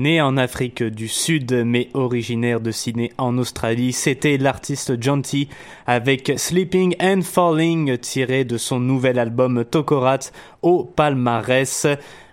Né 0.00 0.22
en 0.22 0.38
Afrique 0.38 0.82
du 0.82 1.08
Sud 1.08 1.52
mais 1.52 1.90
originaire 1.92 2.62
de 2.62 2.70
Sydney 2.70 3.12
en 3.18 3.36
Australie, 3.36 3.92
c'était 3.92 4.38
l'artiste 4.38 4.94
John 4.98 5.20
T 5.20 5.46
avec 5.86 6.32
Sleeping 6.38 6.96
and 7.02 7.20
Falling 7.20 7.98
tiré 7.98 8.44
de 8.44 8.56
son 8.56 8.80
nouvel 8.80 9.18
album 9.18 9.62
Tokorat 9.62 10.30
au 10.62 10.84
palmarès. 10.84 11.86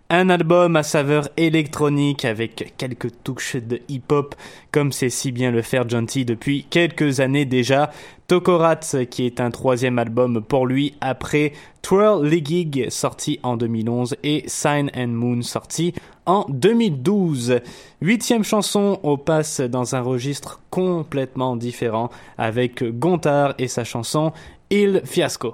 Un 0.10 0.30
album 0.30 0.78
à 0.78 0.84
saveur 0.84 1.28
électronique 1.36 2.24
avec 2.24 2.74
quelques 2.78 3.12
touches 3.26 3.58
de 3.58 3.82
hip-hop 3.90 4.36
comme 4.72 4.94
c'est 4.94 5.10
si 5.10 5.34
bien 5.34 5.52
le 5.52 5.62
faire 5.62 5.88
John 5.90 6.06
T 6.06 6.24
depuis 6.24 6.66
quelques 6.70 7.20
années 7.20 7.44
déjà. 7.44 7.92
Tokorat 8.28 8.80
qui 9.10 9.26
est 9.26 9.42
un 9.42 9.52
troisième 9.52 10.00
album 10.00 10.42
pour 10.42 10.66
lui 10.66 10.96
après 11.02 11.52
Twirl 11.82 12.26
Gig 12.30 12.90
sorti 12.90 13.42
en 13.44 13.58
2011 13.58 14.16
et 14.24 14.46
Sign 14.48 14.90
and 14.96 15.08
Moon 15.08 15.42
sorti 15.42 15.94
en 16.26 16.46
2012. 16.48 17.60
Huitième 18.00 18.46
chanson 18.46 19.02
au 19.04 19.18
passe 19.18 19.60
dans 19.60 19.94
un 19.94 20.02
registre 20.02 20.62
complètement 20.70 21.58
différent 21.58 22.10
avec 22.38 22.82
Gontard 22.98 23.56
et 23.58 23.68
sa 23.68 23.84
chanson 23.84 24.32
Il 24.70 25.02
Fiasco. 25.04 25.54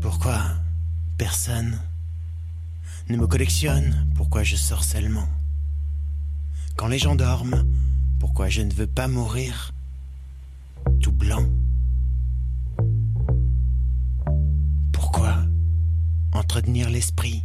Pourquoi 0.00 0.38
personne 1.16 1.78
me 3.16 3.26
collectionne 3.26 4.06
Pourquoi 4.14 4.42
je 4.42 4.56
sorcellement 4.56 5.28
Quand 6.76 6.86
les 6.86 6.98
gens 6.98 7.14
dorment, 7.14 7.64
pourquoi 8.18 8.48
je 8.48 8.62
ne 8.62 8.72
veux 8.72 8.86
pas 8.86 9.08
mourir 9.08 9.74
tout 11.00 11.12
blanc? 11.12 11.44
Pourquoi 14.92 15.36
entretenir 16.32 16.88
l'esprit 16.90 17.44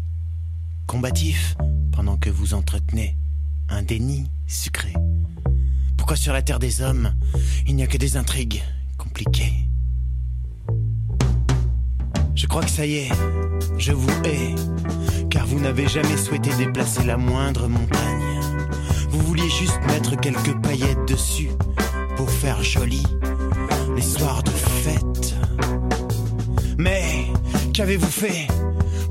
combatif 0.86 1.55
pendant 1.91 2.18
que 2.18 2.30
vous 2.30 2.53
entretenez 2.53 3.18
un 3.70 3.84
déni 3.84 4.30
sucré? 4.45 4.93
Pourquoi 5.97 6.15
sur 6.15 6.34
la 6.34 6.41
terre 6.41 6.59
des 6.59 6.82
hommes, 6.82 7.13
il 7.65 7.76
n'y 7.76 7.84
a 7.84 7.88
que 7.88 7.97
des 7.97 8.15
intrigues 8.15 8.63
compliquées? 8.97 9.68
Je 12.36 12.45
crois 12.45 12.61
que 12.61 12.70
ça 12.70 12.86
y 12.86 12.97
est, 12.97 13.09
je 13.80 13.91
vous 13.91 14.11
hais, 14.24 14.53
car 15.38 15.46
vous 15.46 15.60
n'avez 15.60 15.88
jamais 15.88 16.18
souhaité 16.18 16.50
déplacer 16.58 17.04
la 17.04 17.16
moindre 17.16 17.68
montagne. 17.68 18.42
Vous 19.12 19.20
vouliez 19.20 19.48
juste 19.52 19.80
mettre 19.86 20.20
quelques 20.20 20.60
paillettes 20.64 21.08
dessus 21.08 21.52
pour 22.16 22.28
faire 22.28 22.64
joli 22.64 23.04
les 23.96 24.02
soirs 24.02 24.42
de 24.42 24.50
fête. 24.50 25.36
Mais 26.80 27.28
qu'avez-vous 27.72 28.10
fait? 28.10 28.48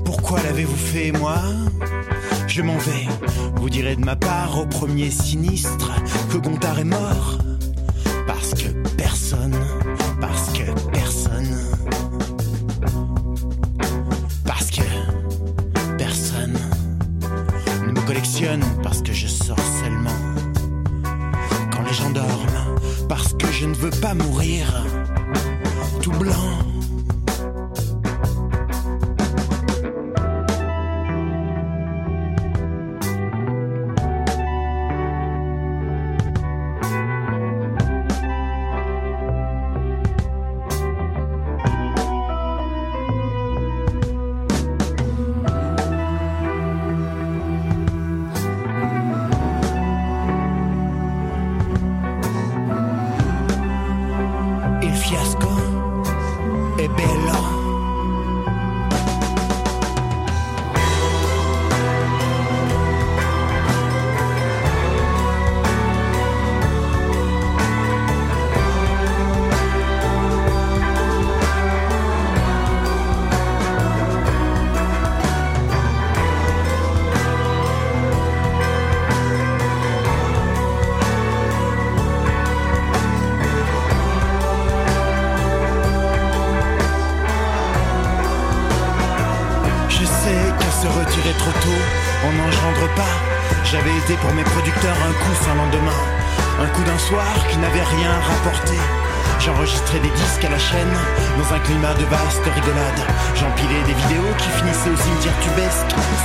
Pourquoi 0.03 0.43
l'avez-vous 0.43 0.75
fait, 0.75 1.13
moi? 1.13 1.39
Je 2.45 2.61
m'en 2.61 2.77
vais. 2.77 3.07
Vous 3.55 3.69
direz 3.69 3.95
de 3.95 4.03
ma 4.03 4.17
part 4.17 4.59
au 4.59 4.65
premier 4.65 5.09
sinistre 5.09 5.93
que 6.29 6.39
Gontard 6.39 6.79
est 6.79 6.83
mort. 6.99 7.37
Parce 8.27 8.53
que 8.53 8.67
personne, 8.97 9.55
parce 18.87 19.01
que 19.01 19.11
je 19.11 19.27
sors 19.27 19.59
seulement. 19.83 20.17
Quand 21.73 21.81
les 21.81 21.93
gens 21.93 22.09
dorment, 22.09 22.79
parce 23.09 23.33
que 23.33 23.51
je 23.51 23.65
ne 23.65 23.73
veux 23.73 23.89
pas 23.89 24.13
mourir 24.13 24.85
tout 26.01 26.11
blanc. 26.11 26.76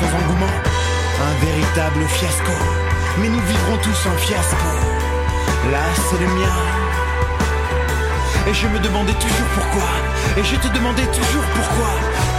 Un 0.04 1.34
véritable 1.44 2.02
fiasco. 2.08 2.50
Mais 3.18 3.28
nous 3.28 3.40
vivrons 3.40 3.76
tous 3.82 4.08
un 4.08 4.16
fiasco. 4.18 4.72
Là, 5.70 5.84
c'est 5.94 6.18
le 6.18 6.26
mien. 6.26 6.56
Et 8.48 8.54
je 8.54 8.66
me 8.66 8.80
demandais 8.80 9.14
toujours 9.14 9.46
pourquoi. 9.54 9.88
Et 10.36 10.42
je 10.42 10.56
te 10.56 10.66
demandais 10.74 11.06
toujours 11.06 11.46
pourquoi. 11.54 11.90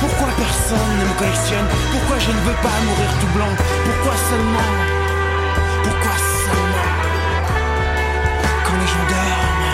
Pourquoi 0.01 0.27
personne 0.35 0.91
ne 0.99 1.05
me 1.05 1.13
collectionne? 1.17 1.67
Pourquoi 1.93 2.19
je 2.19 2.31
ne 2.31 2.41
veux 2.43 2.59
pas 2.61 2.75
mourir 2.83 3.09
tout 3.21 3.31
blanc? 3.37 3.53
Pourquoi 3.87 4.13
seulement? 4.29 4.69
Pourquoi 5.83 6.15
seulement? 6.43 6.91
Quand 8.65 8.77
les 8.81 8.89
gens 8.91 9.07
dorment 9.13 9.71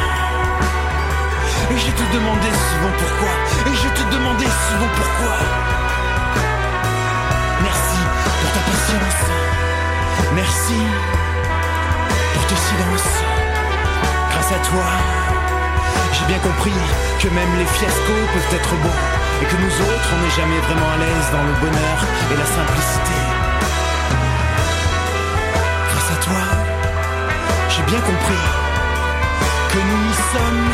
Et 1.74 1.78
je 1.86 1.92
te 2.00 2.06
demandais 2.14 2.56
souvent 2.70 2.94
pourquoi 3.02 3.34
Et 3.66 3.76
je 3.76 3.90
te 3.98 4.04
demandais 4.14 4.54
souvent 4.68 4.92
pourquoi 5.00 5.38
Merci 10.36 10.80
pour 12.34 12.46
tes 12.46 12.56
silences 12.56 13.16
Grâce 14.32 14.52
à 14.52 14.60
toi 14.70 14.86
j'ai 16.14 16.26
bien 16.26 16.40
compris 16.40 16.74
que 17.20 17.28
même 17.30 17.58
les 17.58 17.66
fiascos 17.66 18.26
peuvent 18.34 18.56
être 18.56 18.76
beaux 18.84 19.00
et 19.42 19.46
que 19.46 19.56
nous 19.56 19.72
autres, 19.72 20.10
on 20.14 20.24
n'est 20.24 20.36
jamais 20.36 20.60
vraiment 20.60 20.90
à 20.92 20.98
l'aise 20.98 21.28
dans 21.32 21.44
le 21.44 21.54
bonheur 21.62 21.98
et 22.32 22.36
la 22.36 22.46
simplicité. 22.46 23.18
Grâce 25.90 26.12
à 26.12 26.24
toi, 26.24 26.42
j'ai 27.70 27.84
bien 27.84 28.02
compris 28.02 28.44
que 29.72 29.78
nous 29.78 30.00
n'y 30.08 30.18
sommes 30.34 30.74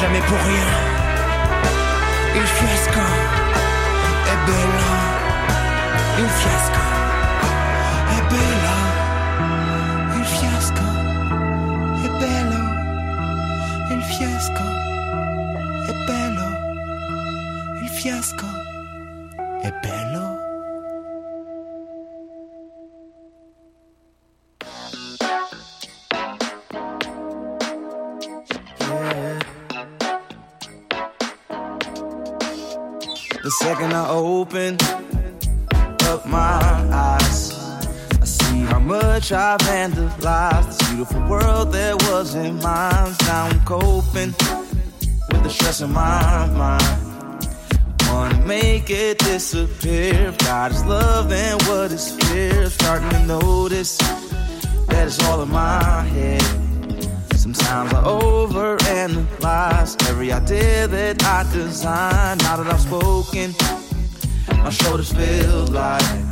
jamais 0.00 0.20
pour 0.20 0.38
rien. 0.38 0.70
Il 2.34 2.46
fiasco 2.46 3.00
est 4.32 4.46
bella, 4.46 4.94
il 6.18 6.28
fiasco 6.28 6.97
I 33.98 34.10
open 34.10 34.76
up 36.02 36.24
my 36.24 36.60
eyes, 36.92 37.52
I 38.22 38.24
see 38.24 38.60
how 38.60 38.78
much 38.78 39.32
I've 39.32 39.58
vandalized. 39.58 40.66
This 40.66 40.88
beautiful 40.88 41.28
world 41.28 41.72
that 41.72 42.00
wasn't 42.04 42.62
mine. 42.62 43.12
Now 43.22 43.46
I'm 43.46 43.58
coping 43.64 44.32
with 45.28 45.42
the 45.42 45.50
stress 45.50 45.80
in 45.80 45.92
my 45.92 46.46
mind. 46.62 47.48
Wanna 48.08 48.40
make 48.46 48.88
it 48.88 49.18
disappear. 49.18 50.32
God 50.38 50.70
is 50.70 50.84
love, 50.84 51.28
then 51.28 51.58
what 51.66 51.90
is 51.90 52.12
fear? 52.12 52.70
Starting 52.70 53.10
to 53.10 53.26
notice 53.26 53.98
that 54.86 55.08
it's 55.08 55.20
all 55.24 55.42
in 55.42 55.50
my 55.50 56.04
head. 56.04 56.42
Sometimes 57.34 57.92
I 57.92 58.02
overanalyze 58.04 60.08
every 60.08 60.30
idea 60.30 60.86
that 60.86 61.24
I 61.24 61.42
design. 61.52 62.38
Now 62.38 62.58
that 62.58 62.72
I've 62.72 62.80
spoken, 62.80 63.56
my 64.62 64.70
shoulders 64.70 65.12
feel 65.12 65.66
light. 65.66 66.24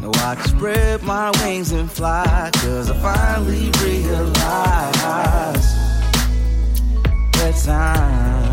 No, 0.00 0.10
I 0.14 0.34
can 0.34 0.44
spread 0.56 1.02
my 1.02 1.30
wings 1.42 1.72
and 1.72 1.90
fly. 1.90 2.50
Cause 2.54 2.90
I 2.90 2.96
finally 2.98 3.70
realize 3.84 5.66
that 7.32 7.54
time 7.64 8.52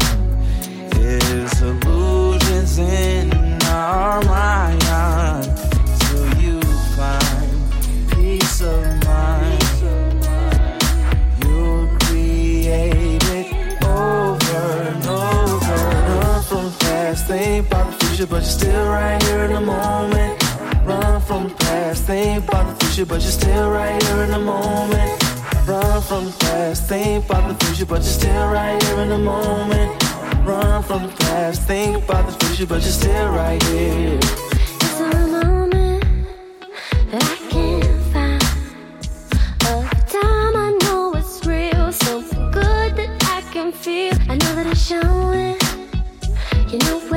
is 1.00 1.62
illusions 1.62 2.78
in 2.78 3.34
our 3.64 4.22
mind. 4.26 4.82
Till 6.02 6.34
you 6.44 6.62
find 6.96 7.50
peace 8.12 8.62
of 8.62 8.84
mind. 9.06 9.64
You'll 11.44 11.88
create 12.00 13.24
it 13.24 13.84
over 13.84 14.64
and 14.90 15.06
over. 15.08 15.40
Past, 16.80 17.28
think 17.28 17.68
about 17.68 17.89
future, 18.20 18.30
but 18.30 18.42
you're 18.42 18.52
still 18.52 18.86
right 18.88 19.24
here 19.24 19.44
in 19.46 19.54
the 19.54 19.62
moment. 19.62 20.44
Run 20.86 21.22
from 21.22 21.50
the 21.50 21.56
past, 21.56 22.04
think 22.04 22.48
about 22.48 22.68
the 22.68 22.86
future, 22.86 23.06
but 23.06 23.22
you're 23.22 23.32
still 23.32 23.72
right 23.72 24.04
here 24.04 24.24
in 24.24 24.32
the 24.32 24.40
moment. 24.40 25.24
Run 25.68 26.02
from 26.02 26.26
the 26.26 26.36
past, 26.40 26.88
think 26.88 27.26
about 27.26 27.48
the 27.48 27.66
future, 27.66 27.86
but 27.86 28.02
you're 28.02 28.20
still 28.22 28.48
right 28.52 28.82
here 28.84 29.00
in 29.00 29.10
the 29.10 29.18
moment. 29.18 30.04
Run 30.46 30.84
from 30.84 31.08
the 31.08 31.14
past, 31.20 31.62
think 31.64 32.04
about 32.04 32.26
the 32.28 32.46
future, 32.46 32.66
but 32.66 32.82
you're 32.82 32.92
still 32.92 33.30
right 33.30 33.62
here. 33.64 34.20
It's 34.22 35.00
a 35.00 35.28
moment 35.28 36.04
that 37.12 37.24
I 37.24 37.38
can't 37.50 38.02
find. 38.12 38.42
Time 40.10 40.56
I 40.68 40.78
know 40.82 41.14
it's 41.16 41.46
real, 41.46 41.92
good 42.52 42.96
that 42.98 43.24
I 43.38 43.42
can 43.54 43.72
feel. 43.72 44.14
I 44.28 44.36
know 44.36 44.56
that 44.56 44.68
it's 44.68 44.86
showing. 44.86 45.58
You 46.72 46.78
know 46.80 47.09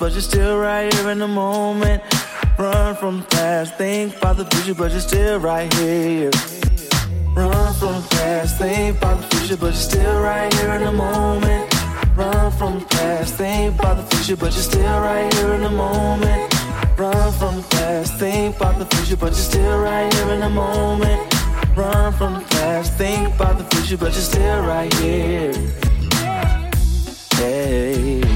but 0.00 0.12
you're 0.12 0.22
still 0.22 0.58
right 0.58 0.92
here 0.94 1.10
in 1.10 1.18
the 1.18 1.28
moment. 1.28 2.02
Run 2.58 2.96
from 2.96 3.22
past, 3.24 3.74
think 3.74 4.16
about 4.16 4.38
the 4.38 4.46
future, 4.46 4.74
but 4.74 4.90
you're 4.92 5.00
still 5.00 5.38
right 5.38 5.70
here. 5.74 6.30
Run 7.36 7.74
from 7.74 8.02
past, 8.08 8.56
think 8.56 8.96
about 8.96 9.20
the 9.20 9.36
future, 9.36 9.56
but 9.58 9.66
you're 9.66 9.74
still 9.74 10.22
right 10.22 10.52
here 10.54 10.72
in 10.72 10.84
the 10.84 10.92
moment. 10.92 11.74
Run 12.16 12.50
from 12.52 12.80
past, 12.86 13.34
think 13.34 13.78
about 13.78 13.98
the 13.98 14.16
future, 14.16 14.36
but 14.36 14.52
you're 14.54 14.62
still 14.62 15.00
right 15.00 15.32
here 15.34 15.52
in 15.52 15.62
the 15.64 15.70
moment. 15.70 16.54
Run 16.98 17.32
from 17.32 17.62
past, 17.64 18.14
think 18.18 18.56
about 18.56 18.78
the 18.78 18.86
future, 18.96 19.18
but 19.18 19.26
you're 19.26 19.34
still 19.52 19.78
right 19.80 20.12
here 20.14 20.30
in 20.30 20.40
the 20.40 20.48
moment. 20.48 21.20
Run 21.76 22.12
from 22.14 22.34
the 22.34 22.46
past, 22.56 22.94
think 22.94 23.34
about 23.34 23.58
the 23.58 23.76
future, 23.76 23.98
but 23.98 24.12
you're 24.14 24.22
still 24.22 24.62
right 24.62 24.92
here. 24.94 25.52
Hey, 27.36 28.29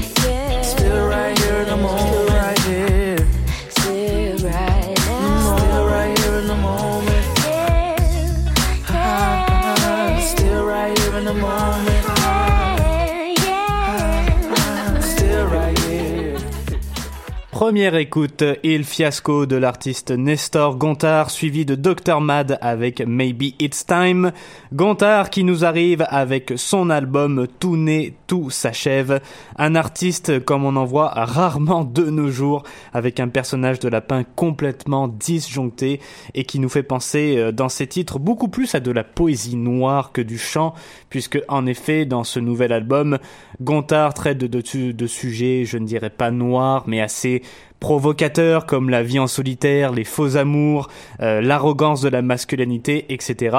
Première 17.55 17.95
écoute, 17.95 18.43
Il 18.63 18.83
Fiasco 18.83 19.45
de 19.45 19.55
l'artiste 19.55 20.11
Nestor 20.11 20.75
Gontard, 20.75 21.31
suivi 21.31 21.65
de 21.65 21.75
Dr. 21.75 22.19
Mad 22.19 22.57
avec 22.59 22.99
Maybe 22.99 23.53
It's 23.59 23.85
Time. 23.85 24.33
Gontard 24.73 25.29
qui 25.29 25.45
nous 25.45 25.63
arrive 25.63 26.05
avec 26.09 26.51
son 26.57 26.89
album 26.89 27.47
Tout 27.57 27.77
né, 27.77 28.17
tout 28.27 28.49
s'achève. 28.49 29.21
Un 29.57 29.75
artiste 29.75 30.43
comme 30.43 30.65
on 30.65 30.75
en 30.75 30.85
voit 30.85 31.09
rarement 31.09 31.83
de 31.83 32.03
nos 32.03 32.29
jours, 32.29 32.63
avec 32.93 33.19
un 33.19 33.27
personnage 33.27 33.79
de 33.79 33.89
lapin 33.89 34.23
complètement 34.35 35.07
disjoncté 35.07 35.99
et 36.33 36.43
qui 36.43 36.59
nous 36.59 36.69
fait 36.69 36.83
penser 36.83 37.35
euh, 37.37 37.51
dans 37.51 37.69
ses 37.69 37.87
titres 37.87 38.19
beaucoup 38.19 38.47
plus 38.47 38.75
à 38.75 38.79
de 38.79 38.91
la 38.91 39.03
poésie 39.03 39.55
noire 39.55 40.11
que 40.11 40.21
du 40.21 40.37
chant, 40.37 40.73
puisque 41.09 41.39
en 41.47 41.65
effet 41.65 42.05
dans 42.05 42.23
ce 42.23 42.39
nouvel 42.39 42.71
album, 42.71 43.19
Gontard 43.61 44.13
traite 44.13 44.37
de, 44.37 44.47
de, 44.47 44.91
de 44.91 45.07
sujets, 45.07 45.63
je 45.65 45.77
ne 45.77 45.85
dirais 45.85 46.09
pas 46.09 46.31
noirs, 46.31 46.83
mais 46.87 47.01
assez 47.01 47.41
provocateurs 47.85 48.65
comme 48.65 48.89
la 48.89 49.03
vie 49.03 49.19
en 49.19 49.27
solitaire, 49.27 49.91
les 49.91 50.05
faux 50.05 50.37
amours, 50.37 50.87
euh, 51.21 51.39
l'arrogance 51.39 52.01
de 52.01 52.09
la 52.09 52.23
masculinité, 52.23 53.05
etc. 53.09 53.57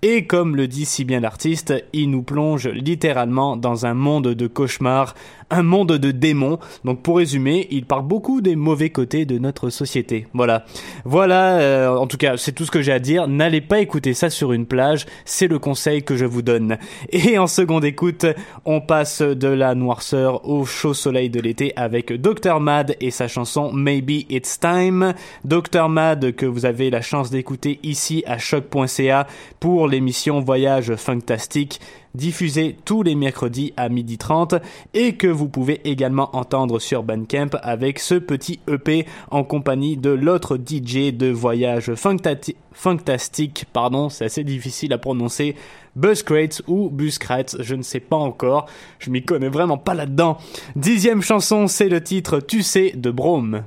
Et 0.00 0.26
comme 0.26 0.56
le 0.56 0.66
dit 0.66 0.86
si 0.86 1.04
bien 1.04 1.20
l'artiste, 1.20 1.74
il 1.92 2.08
nous 2.08 2.22
plonge 2.22 2.68
littéralement 2.68 3.54
dans 3.54 3.84
un 3.84 3.92
monde 3.92 4.28
de 4.28 4.46
cauchemars, 4.46 5.14
un 5.50 5.62
monde 5.62 5.92
de 5.92 6.10
démons. 6.10 6.58
Donc 6.86 7.02
pour 7.02 7.18
résumer, 7.18 7.68
il 7.70 7.84
parle 7.84 8.06
beaucoup 8.06 8.40
des 8.40 8.56
mauvais 8.56 8.88
côtés 8.88 9.26
de 9.26 9.38
notre 9.38 9.68
société. 9.68 10.26
Voilà. 10.32 10.64
Voilà, 11.04 11.58
euh, 11.58 11.96
en 11.96 12.06
tout 12.06 12.16
cas, 12.16 12.38
c'est 12.38 12.52
tout 12.52 12.64
ce 12.64 12.70
que 12.70 12.80
j'ai 12.80 12.92
à 12.92 12.98
dire. 12.98 13.28
N'allez 13.28 13.60
pas 13.60 13.80
écouter 13.80 14.14
ça 14.14 14.30
sur 14.30 14.54
une 14.54 14.64
plage, 14.64 15.04
c'est 15.26 15.48
le 15.48 15.58
conseil 15.58 16.02
que 16.02 16.16
je 16.16 16.24
vous 16.24 16.40
donne. 16.40 16.78
Et 17.10 17.38
en 17.38 17.46
seconde 17.46 17.84
écoute, 17.84 18.24
on 18.64 18.80
passe 18.80 19.20
de 19.20 19.48
la 19.48 19.74
noirceur 19.74 20.48
au 20.48 20.64
chaud 20.64 20.94
soleil 20.94 21.28
de 21.28 21.40
l'été 21.40 21.74
avec 21.76 22.10
Dr 22.10 22.58
Mad 22.58 22.96
et 23.00 23.10
sa 23.10 23.28
chanson 23.28 23.65
Maybe 23.72 24.26
It's 24.28 24.58
Time. 24.58 25.14
Dr 25.44 25.88
Mad 25.88 26.34
que 26.34 26.46
vous 26.46 26.66
avez 26.66 26.90
la 26.90 27.02
chance 27.02 27.30
d'écouter 27.30 27.78
ici 27.82 28.22
à 28.26 28.38
choc.ca 28.38 29.26
pour 29.60 29.88
l'émission 29.88 30.40
Voyage 30.40 30.94
Fantastique 30.96 31.80
diffusée 32.16 32.76
tous 32.84 33.02
les 33.02 33.14
mercredis 33.14 33.72
à 33.76 33.88
12h30 33.88 34.60
et 34.94 35.14
que 35.14 35.26
vous 35.26 35.48
pouvez 35.48 35.80
également 35.88 36.34
entendre 36.34 36.78
sur 36.78 37.02
Bandcamp 37.02 37.50
avec 37.62 37.98
ce 37.98 38.14
petit 38.14 38.60
EP 38.68 39.06
en 39.30 39.44
compagnie 39.44 39.96
de 39.96 40.10
l'autre 40.10 40.56
DJ 40.56 41.12
de 41.12 41.30
Voyage 41.30 41.92
Fantastique, 41.94 43.66
pardon, 43.72 44.08
c'est 44.08 44.24
assez 44.24 44.44
difficile 44.44 44.92
à 44.92 44.98
prononcer, 44.98 45.54
Buzzcrates 45.94 46.62
ou 46.66 46.90
Buzzcrates, 46.90 47.56
je 47.60 47.74
ne 47.74 47.82
sais 47.82 48.00
pas 48.00 48.16
encore, 48.16 48.66
je 48.98 49.10
m'y 49.10 49.24
connais 49.24 49.48
vraiment 49.48 49.78
pas 49.78 49.94
là-dedans. 49.94 50.38
Dixième 50.74 51.22
chanson, 51.22 51.68
c'est 51.68 51.88
le 51.88 52.02
titre 52.02 52.40
Tu 52.40 52.62
sais 52.62 52.92
de 52.94 53.10
Brome. 53.10 53.62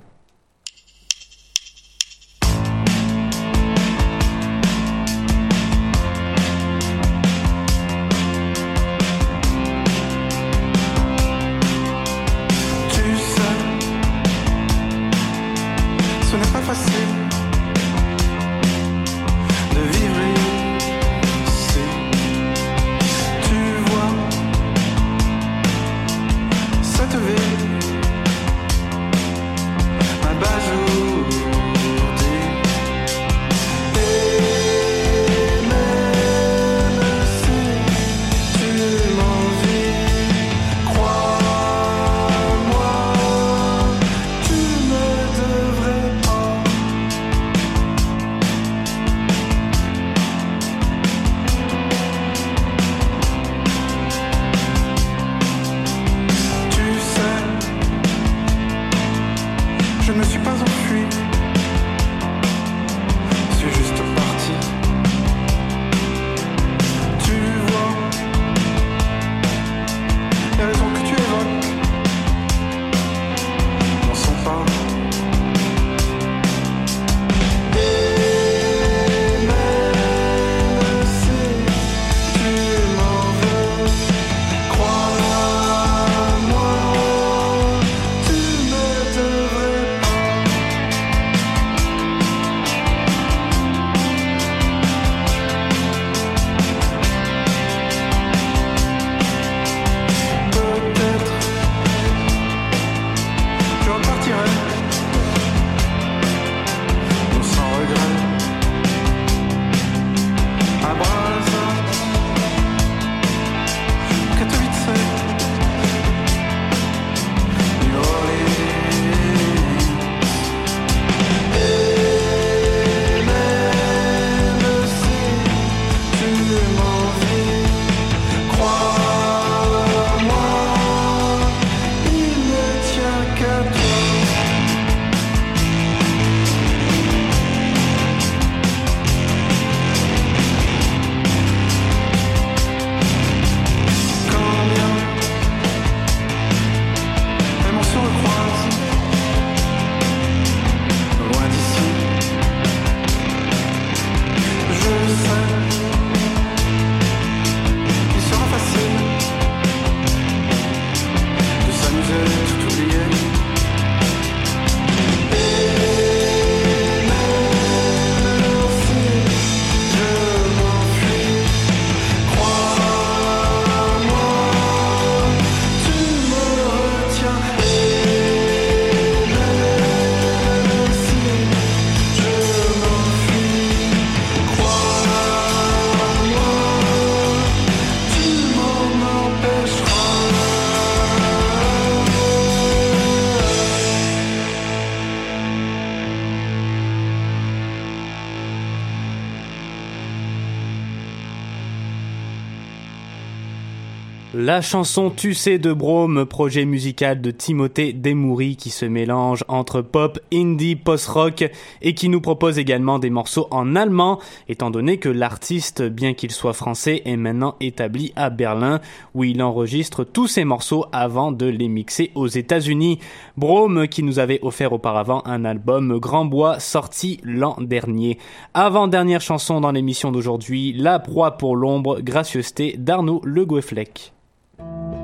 La 204.60 204.64
chanson 204.64 205.10
Tu 205.10 205.36
sais 205.36 205.58
de 205.58 205.72
Brome, 205.72 206.26
projet 206.26 206.66
musical 206.66 207.22
de 207.22 207.32
Timothée 207.32 207.94
Desmoury 207.94 208.58
qui 208.58 208.72
se 208.72 208.84
mélange 208.84 209.46
entre 209.48 209.82
pop, 209.82 210.20
indie, 210.34 210.76
post-rock 210.76 211.50
et 211.82 211.94
qui 211.94 212.10
nous 212.10 212.20
propose 212.20 212.60
également 212.60 213.00
des 213.00 213.10
morceaux 213.10 213.48
en 213.52 213.78
allemand, 213.78 214.20
étant 214.50 214.70
donné 214.70 214.98
que 214.98 215.08
l'artiste, 215.08 215.82
bien 215.82 216.14
qu'il 216.14 216.32
soit 216.32 216.52
français, 216.52 217.04
est 217.06 217.16
maintenant 217.16 217.56
établi 217.62 218.12
à 218.18 218.30
Berlin 218.30 218.82
où 219.16 219.24
il 219.24 219.42
enregistre 219.42 220.04
tous 220.04 220.28
ses 220.28 220.44
morceaux 220.44 220.84
avant 220.92 221.32
de 221.32 221.46
les 221.46 221.70
mixer 221.70 222.12
aux 222.14 222.28
États-Unis. 222.28 223.00
Brome 223.38 223.88
qui 223.88 224.04
nous 224.04 224.20
avait 224.20 224.40
offert 224.42 224.74
auparavant 224.74 225.22
un 225.24 225.46
album 225.46 226.00
Grand 226.00 226.26
Bois 226.26 226.60
sorti 226.60 227.22
l'an 227.24 227.56
dernier. 227.62 228.18
Avant-dernière 228.54 229.22
chanson 229.22 229.62
dans 229.62 229.72
l'émission 229.72 230.12
d'aujourd'hui, 230.12 230.74
La 230.74 231.00
proie 231.00 231.38
pour 231.38 231.56
l'ombre, 231.56 232.02
gracieuseté 232.02 232.76
d'Arnaud 232.78 233.22
Le 233.24 233.46
Goueflec. 233.46 234.12
Qui 234.60 234.99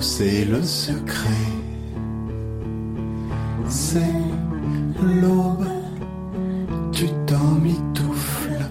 c'est 0.00 0.44
le 0.44 0.62
secret. 0.62 1.28
C'est 3.68 4.00
l'aube, 5.02 5.66
tu 6.90 7.06
t'emmitoufles 7.26 8.64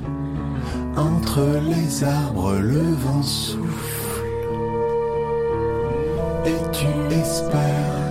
entre 0.97 1.45
les 1.69 2.03
arbres, 2.03 2.55
le 2.55 2.81
vent 2.81 3.23
souffle 3.23 4.23
et 6.45 6.71
tu 6.71 7.13
espères. 7.13 8.08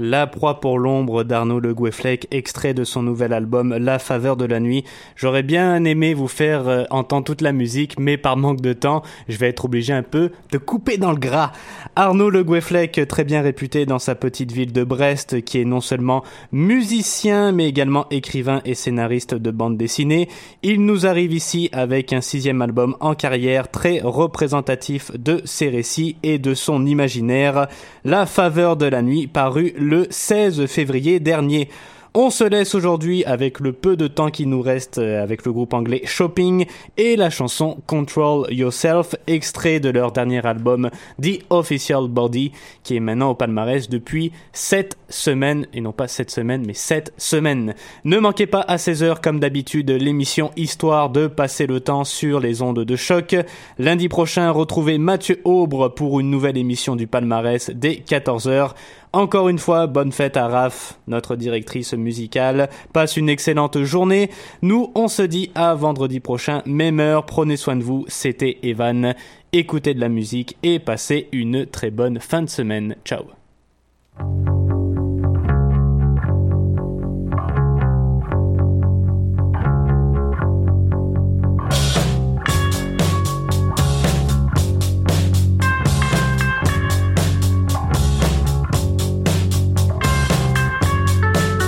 La 0.00 0.26
proie 0.26 0.60
pour 0.60 0.78
l'ombre 0.78 1.24
d'Arnaud 1.24 1.58
Le 1.58 1.74
Goueflec, 1.74 2.28
extrait 2.30 2.72
de 2.72 2.84
son 2.84 3.02
nouvel 3.02 3.32
album 3.32 3.76
La 3.76 3.98
faveur 3.98 4.36
de 4.36 4.44
la 4.44 4.60
nuit. 4.60 4.84
J'aurais 5.16 5.42
bien 5.42 5.84
aimé 5.84 6.14
vous 6.14 6.28
faire 6.28 6.68
euh, 6.68 6.84
entendre 6.90 7.24
toute 7.24 7.40
la 7.40 7.52
musique, 7.52 7.98
mais 7.98 8.16
par 8.16 8.36
manque 8.36 8.60
de 8.60 8.72
temps, 8.72 9.02
je 9.28 9.36
vais 9.38 9.48
être 9.48 9.64
obligé 9.64 9.92
un 9.92 10.04
peu 10.04 10.30
de 10.52 10.58
couper 10.58 10.98
dans 10.98 11.10
le 11.10 11.18
gras. 11.18 11.52
Arnaud 11.96 12.30
Le 12.30 12.44
Goueflec, 12.44 13.00
très 13.08 13.24
bien 13.24 13.42
réputé 13.42 13.86
dans 13.86 13.98
sa 13.98 14.14
petite 14.14 14.52
ville 14.52 14.72
de 14.72 14.84
Brest, 14.84 15.42
qui 15.42 15.60
est 15.60 15.64
non 15.64 15.80
seulement 15.80 16.22
musicien, 16.52 17.50
mais 17.50 17.68
également 17.68 18.06
écrivain 18.10 18.60
et 18.64 18.74
scénariste 18.74 19.34
de 19.34 19.50
bande 19.50 19.76
dessinée. 19.76 20.28
Il 20.62 20.84
nous 20.84 21.06
arrive 21.06 21.32
ici 21.32 21.70
avec 21.72 22.12
un 22.12 22.20
sixième 22.20 22.62
album 22.62 22.96
en 23.00 23.14
carrière, 23.14 23.70
très 23.70 24.00
représentatif 24.00 25.10
de 25.18 25.42
ses 25.44 25.68
récits 25.68 26.16
et 26.22 26.38
de 26.38 26.54
son 26.54 26.86
imaginaire. 26.86 27.66
La 28.04 28.26
faveur 28.26 28.76
de 28.76 28.86
la 28.86 29.02
nuit, 29.02 29.26
paru 29.26 29.74
16 30.10 30.66
février 30.66 31.20
dernier. 31.20 31.68
On 32.14 32.30
se 32.30 32.42
laisse 32.42 32.74
aujourd'hui 32.74 33.22
avec 33.26 33.60
le 33.60 33.72
peu 33.72 33.94
de 33.94 34.08
temps 34.08 34.30
qui 34.30 34.46
nous 34.46 34.62
reste 34.62 34.98
euh, 34.98 35.22
avec 35.22 35.44
le 35.44 35.52
groupe 35.52 35.74
anglais 35.74 36.00
Shopping 36.04 36.66
et 36.96 37.16
la 37.16 37.28
chanson 37.28 37.78
Control 37.86 38.52
Yourself, 38.52 39.14
extrait 39.26 39.78
de 39.78 39.90
leur 39.90 40.10
dernier 40.10 40.44
album 40.44 40.90
The 41.22 41.44
Official 41.50 42.08
Body, 42.08 42.52
qui 42.82 42.96
est 42.96 43.00
maintenant 43.00 43.30
au 43.30 43.34
palmarès 43.34 43.90
depuis 43.90 44.32
7 44.52 44.96
semaines, 45.10 45.66
et 45.74 45.82
non 45.82 45.92
pas 45.92 46.08
7 46.08 46.30
semaines, 46.30 46.64
mais 46.66 46.74
7 46.74 47.12
semaines. 47.18 47.74
Ne 48.04 48.18
manquez 48.18 48.46
pas 48.46 48.62
à 48.62 48.76
16h 48.76 49.20
comme 49.20 49.38
d'habitude 49.38 49.90
l'émission 49.90 50.50
Histoire 50.56 51.10
de 51.10 51.26
passer 51.26 51.66
le 51.66 51.80
temps 51.80 52.04
sur 52.04 52.40
les 52.40 52.62
ondes 52.62 52.84
de 52.84 52.96
choc. 52.96 53.36
Lundi 53.78 54.08
prochain, 54.08 54.50
retrouvez 54.50 54.96
Mathieu 54.96 55.40
Aubre 55.44 55.88
pour 55.88 56.20
une 56.20 56.30
nouvelle 56.30 56.56
émission 56.56 56.96
du 56.96 57.06
palmarès 57.06 57.70
dès 57.70 58.02
14h. 58.08 58.72
Encore 59.12 59.48
une 59.48 59.58
fois, 59.58 59.86
bonne 59.86 60.12
fête 60.12 60.36
à 60.36 60.48
Raph, 60.48 60.98
notre 61.06 61.36
directrice 61.36 61.94
musicale. 61.94 62.68
Passe 62.92 63.16
une 63.16 63.28
excellente 63.28 63.82
journée. 63.82 64.30
Nous, 64.62 64.92
on 64.94 65.08
se 65.08 65.22
dit 65.22 65.50
à 65.54 65.74
vendredi 65.74 66.20
prochain, 66.20 66.62
même 66.66 67.00
heure. 67.00 67.24
Prenez 67.24 67.56
soin 67.56 67.76
de 67.76 67.82
vous. 67.82 68.04
C'était 68.08 68.58
Evan. 68.62 69.14
Écoutez 69.52 69.94
de 69.94 70.00
la 70.00 70.10
musique 70.10 70.56
et 70.62 70.78
passez 70.78 71.28
une 71.32 71.66
très 71.66 71.90
bonne 71.90 72.20
fin 72.20 72.42
de 72.42 72.50
semaine. 72.50 72.96
Ciao. 73.04 73.24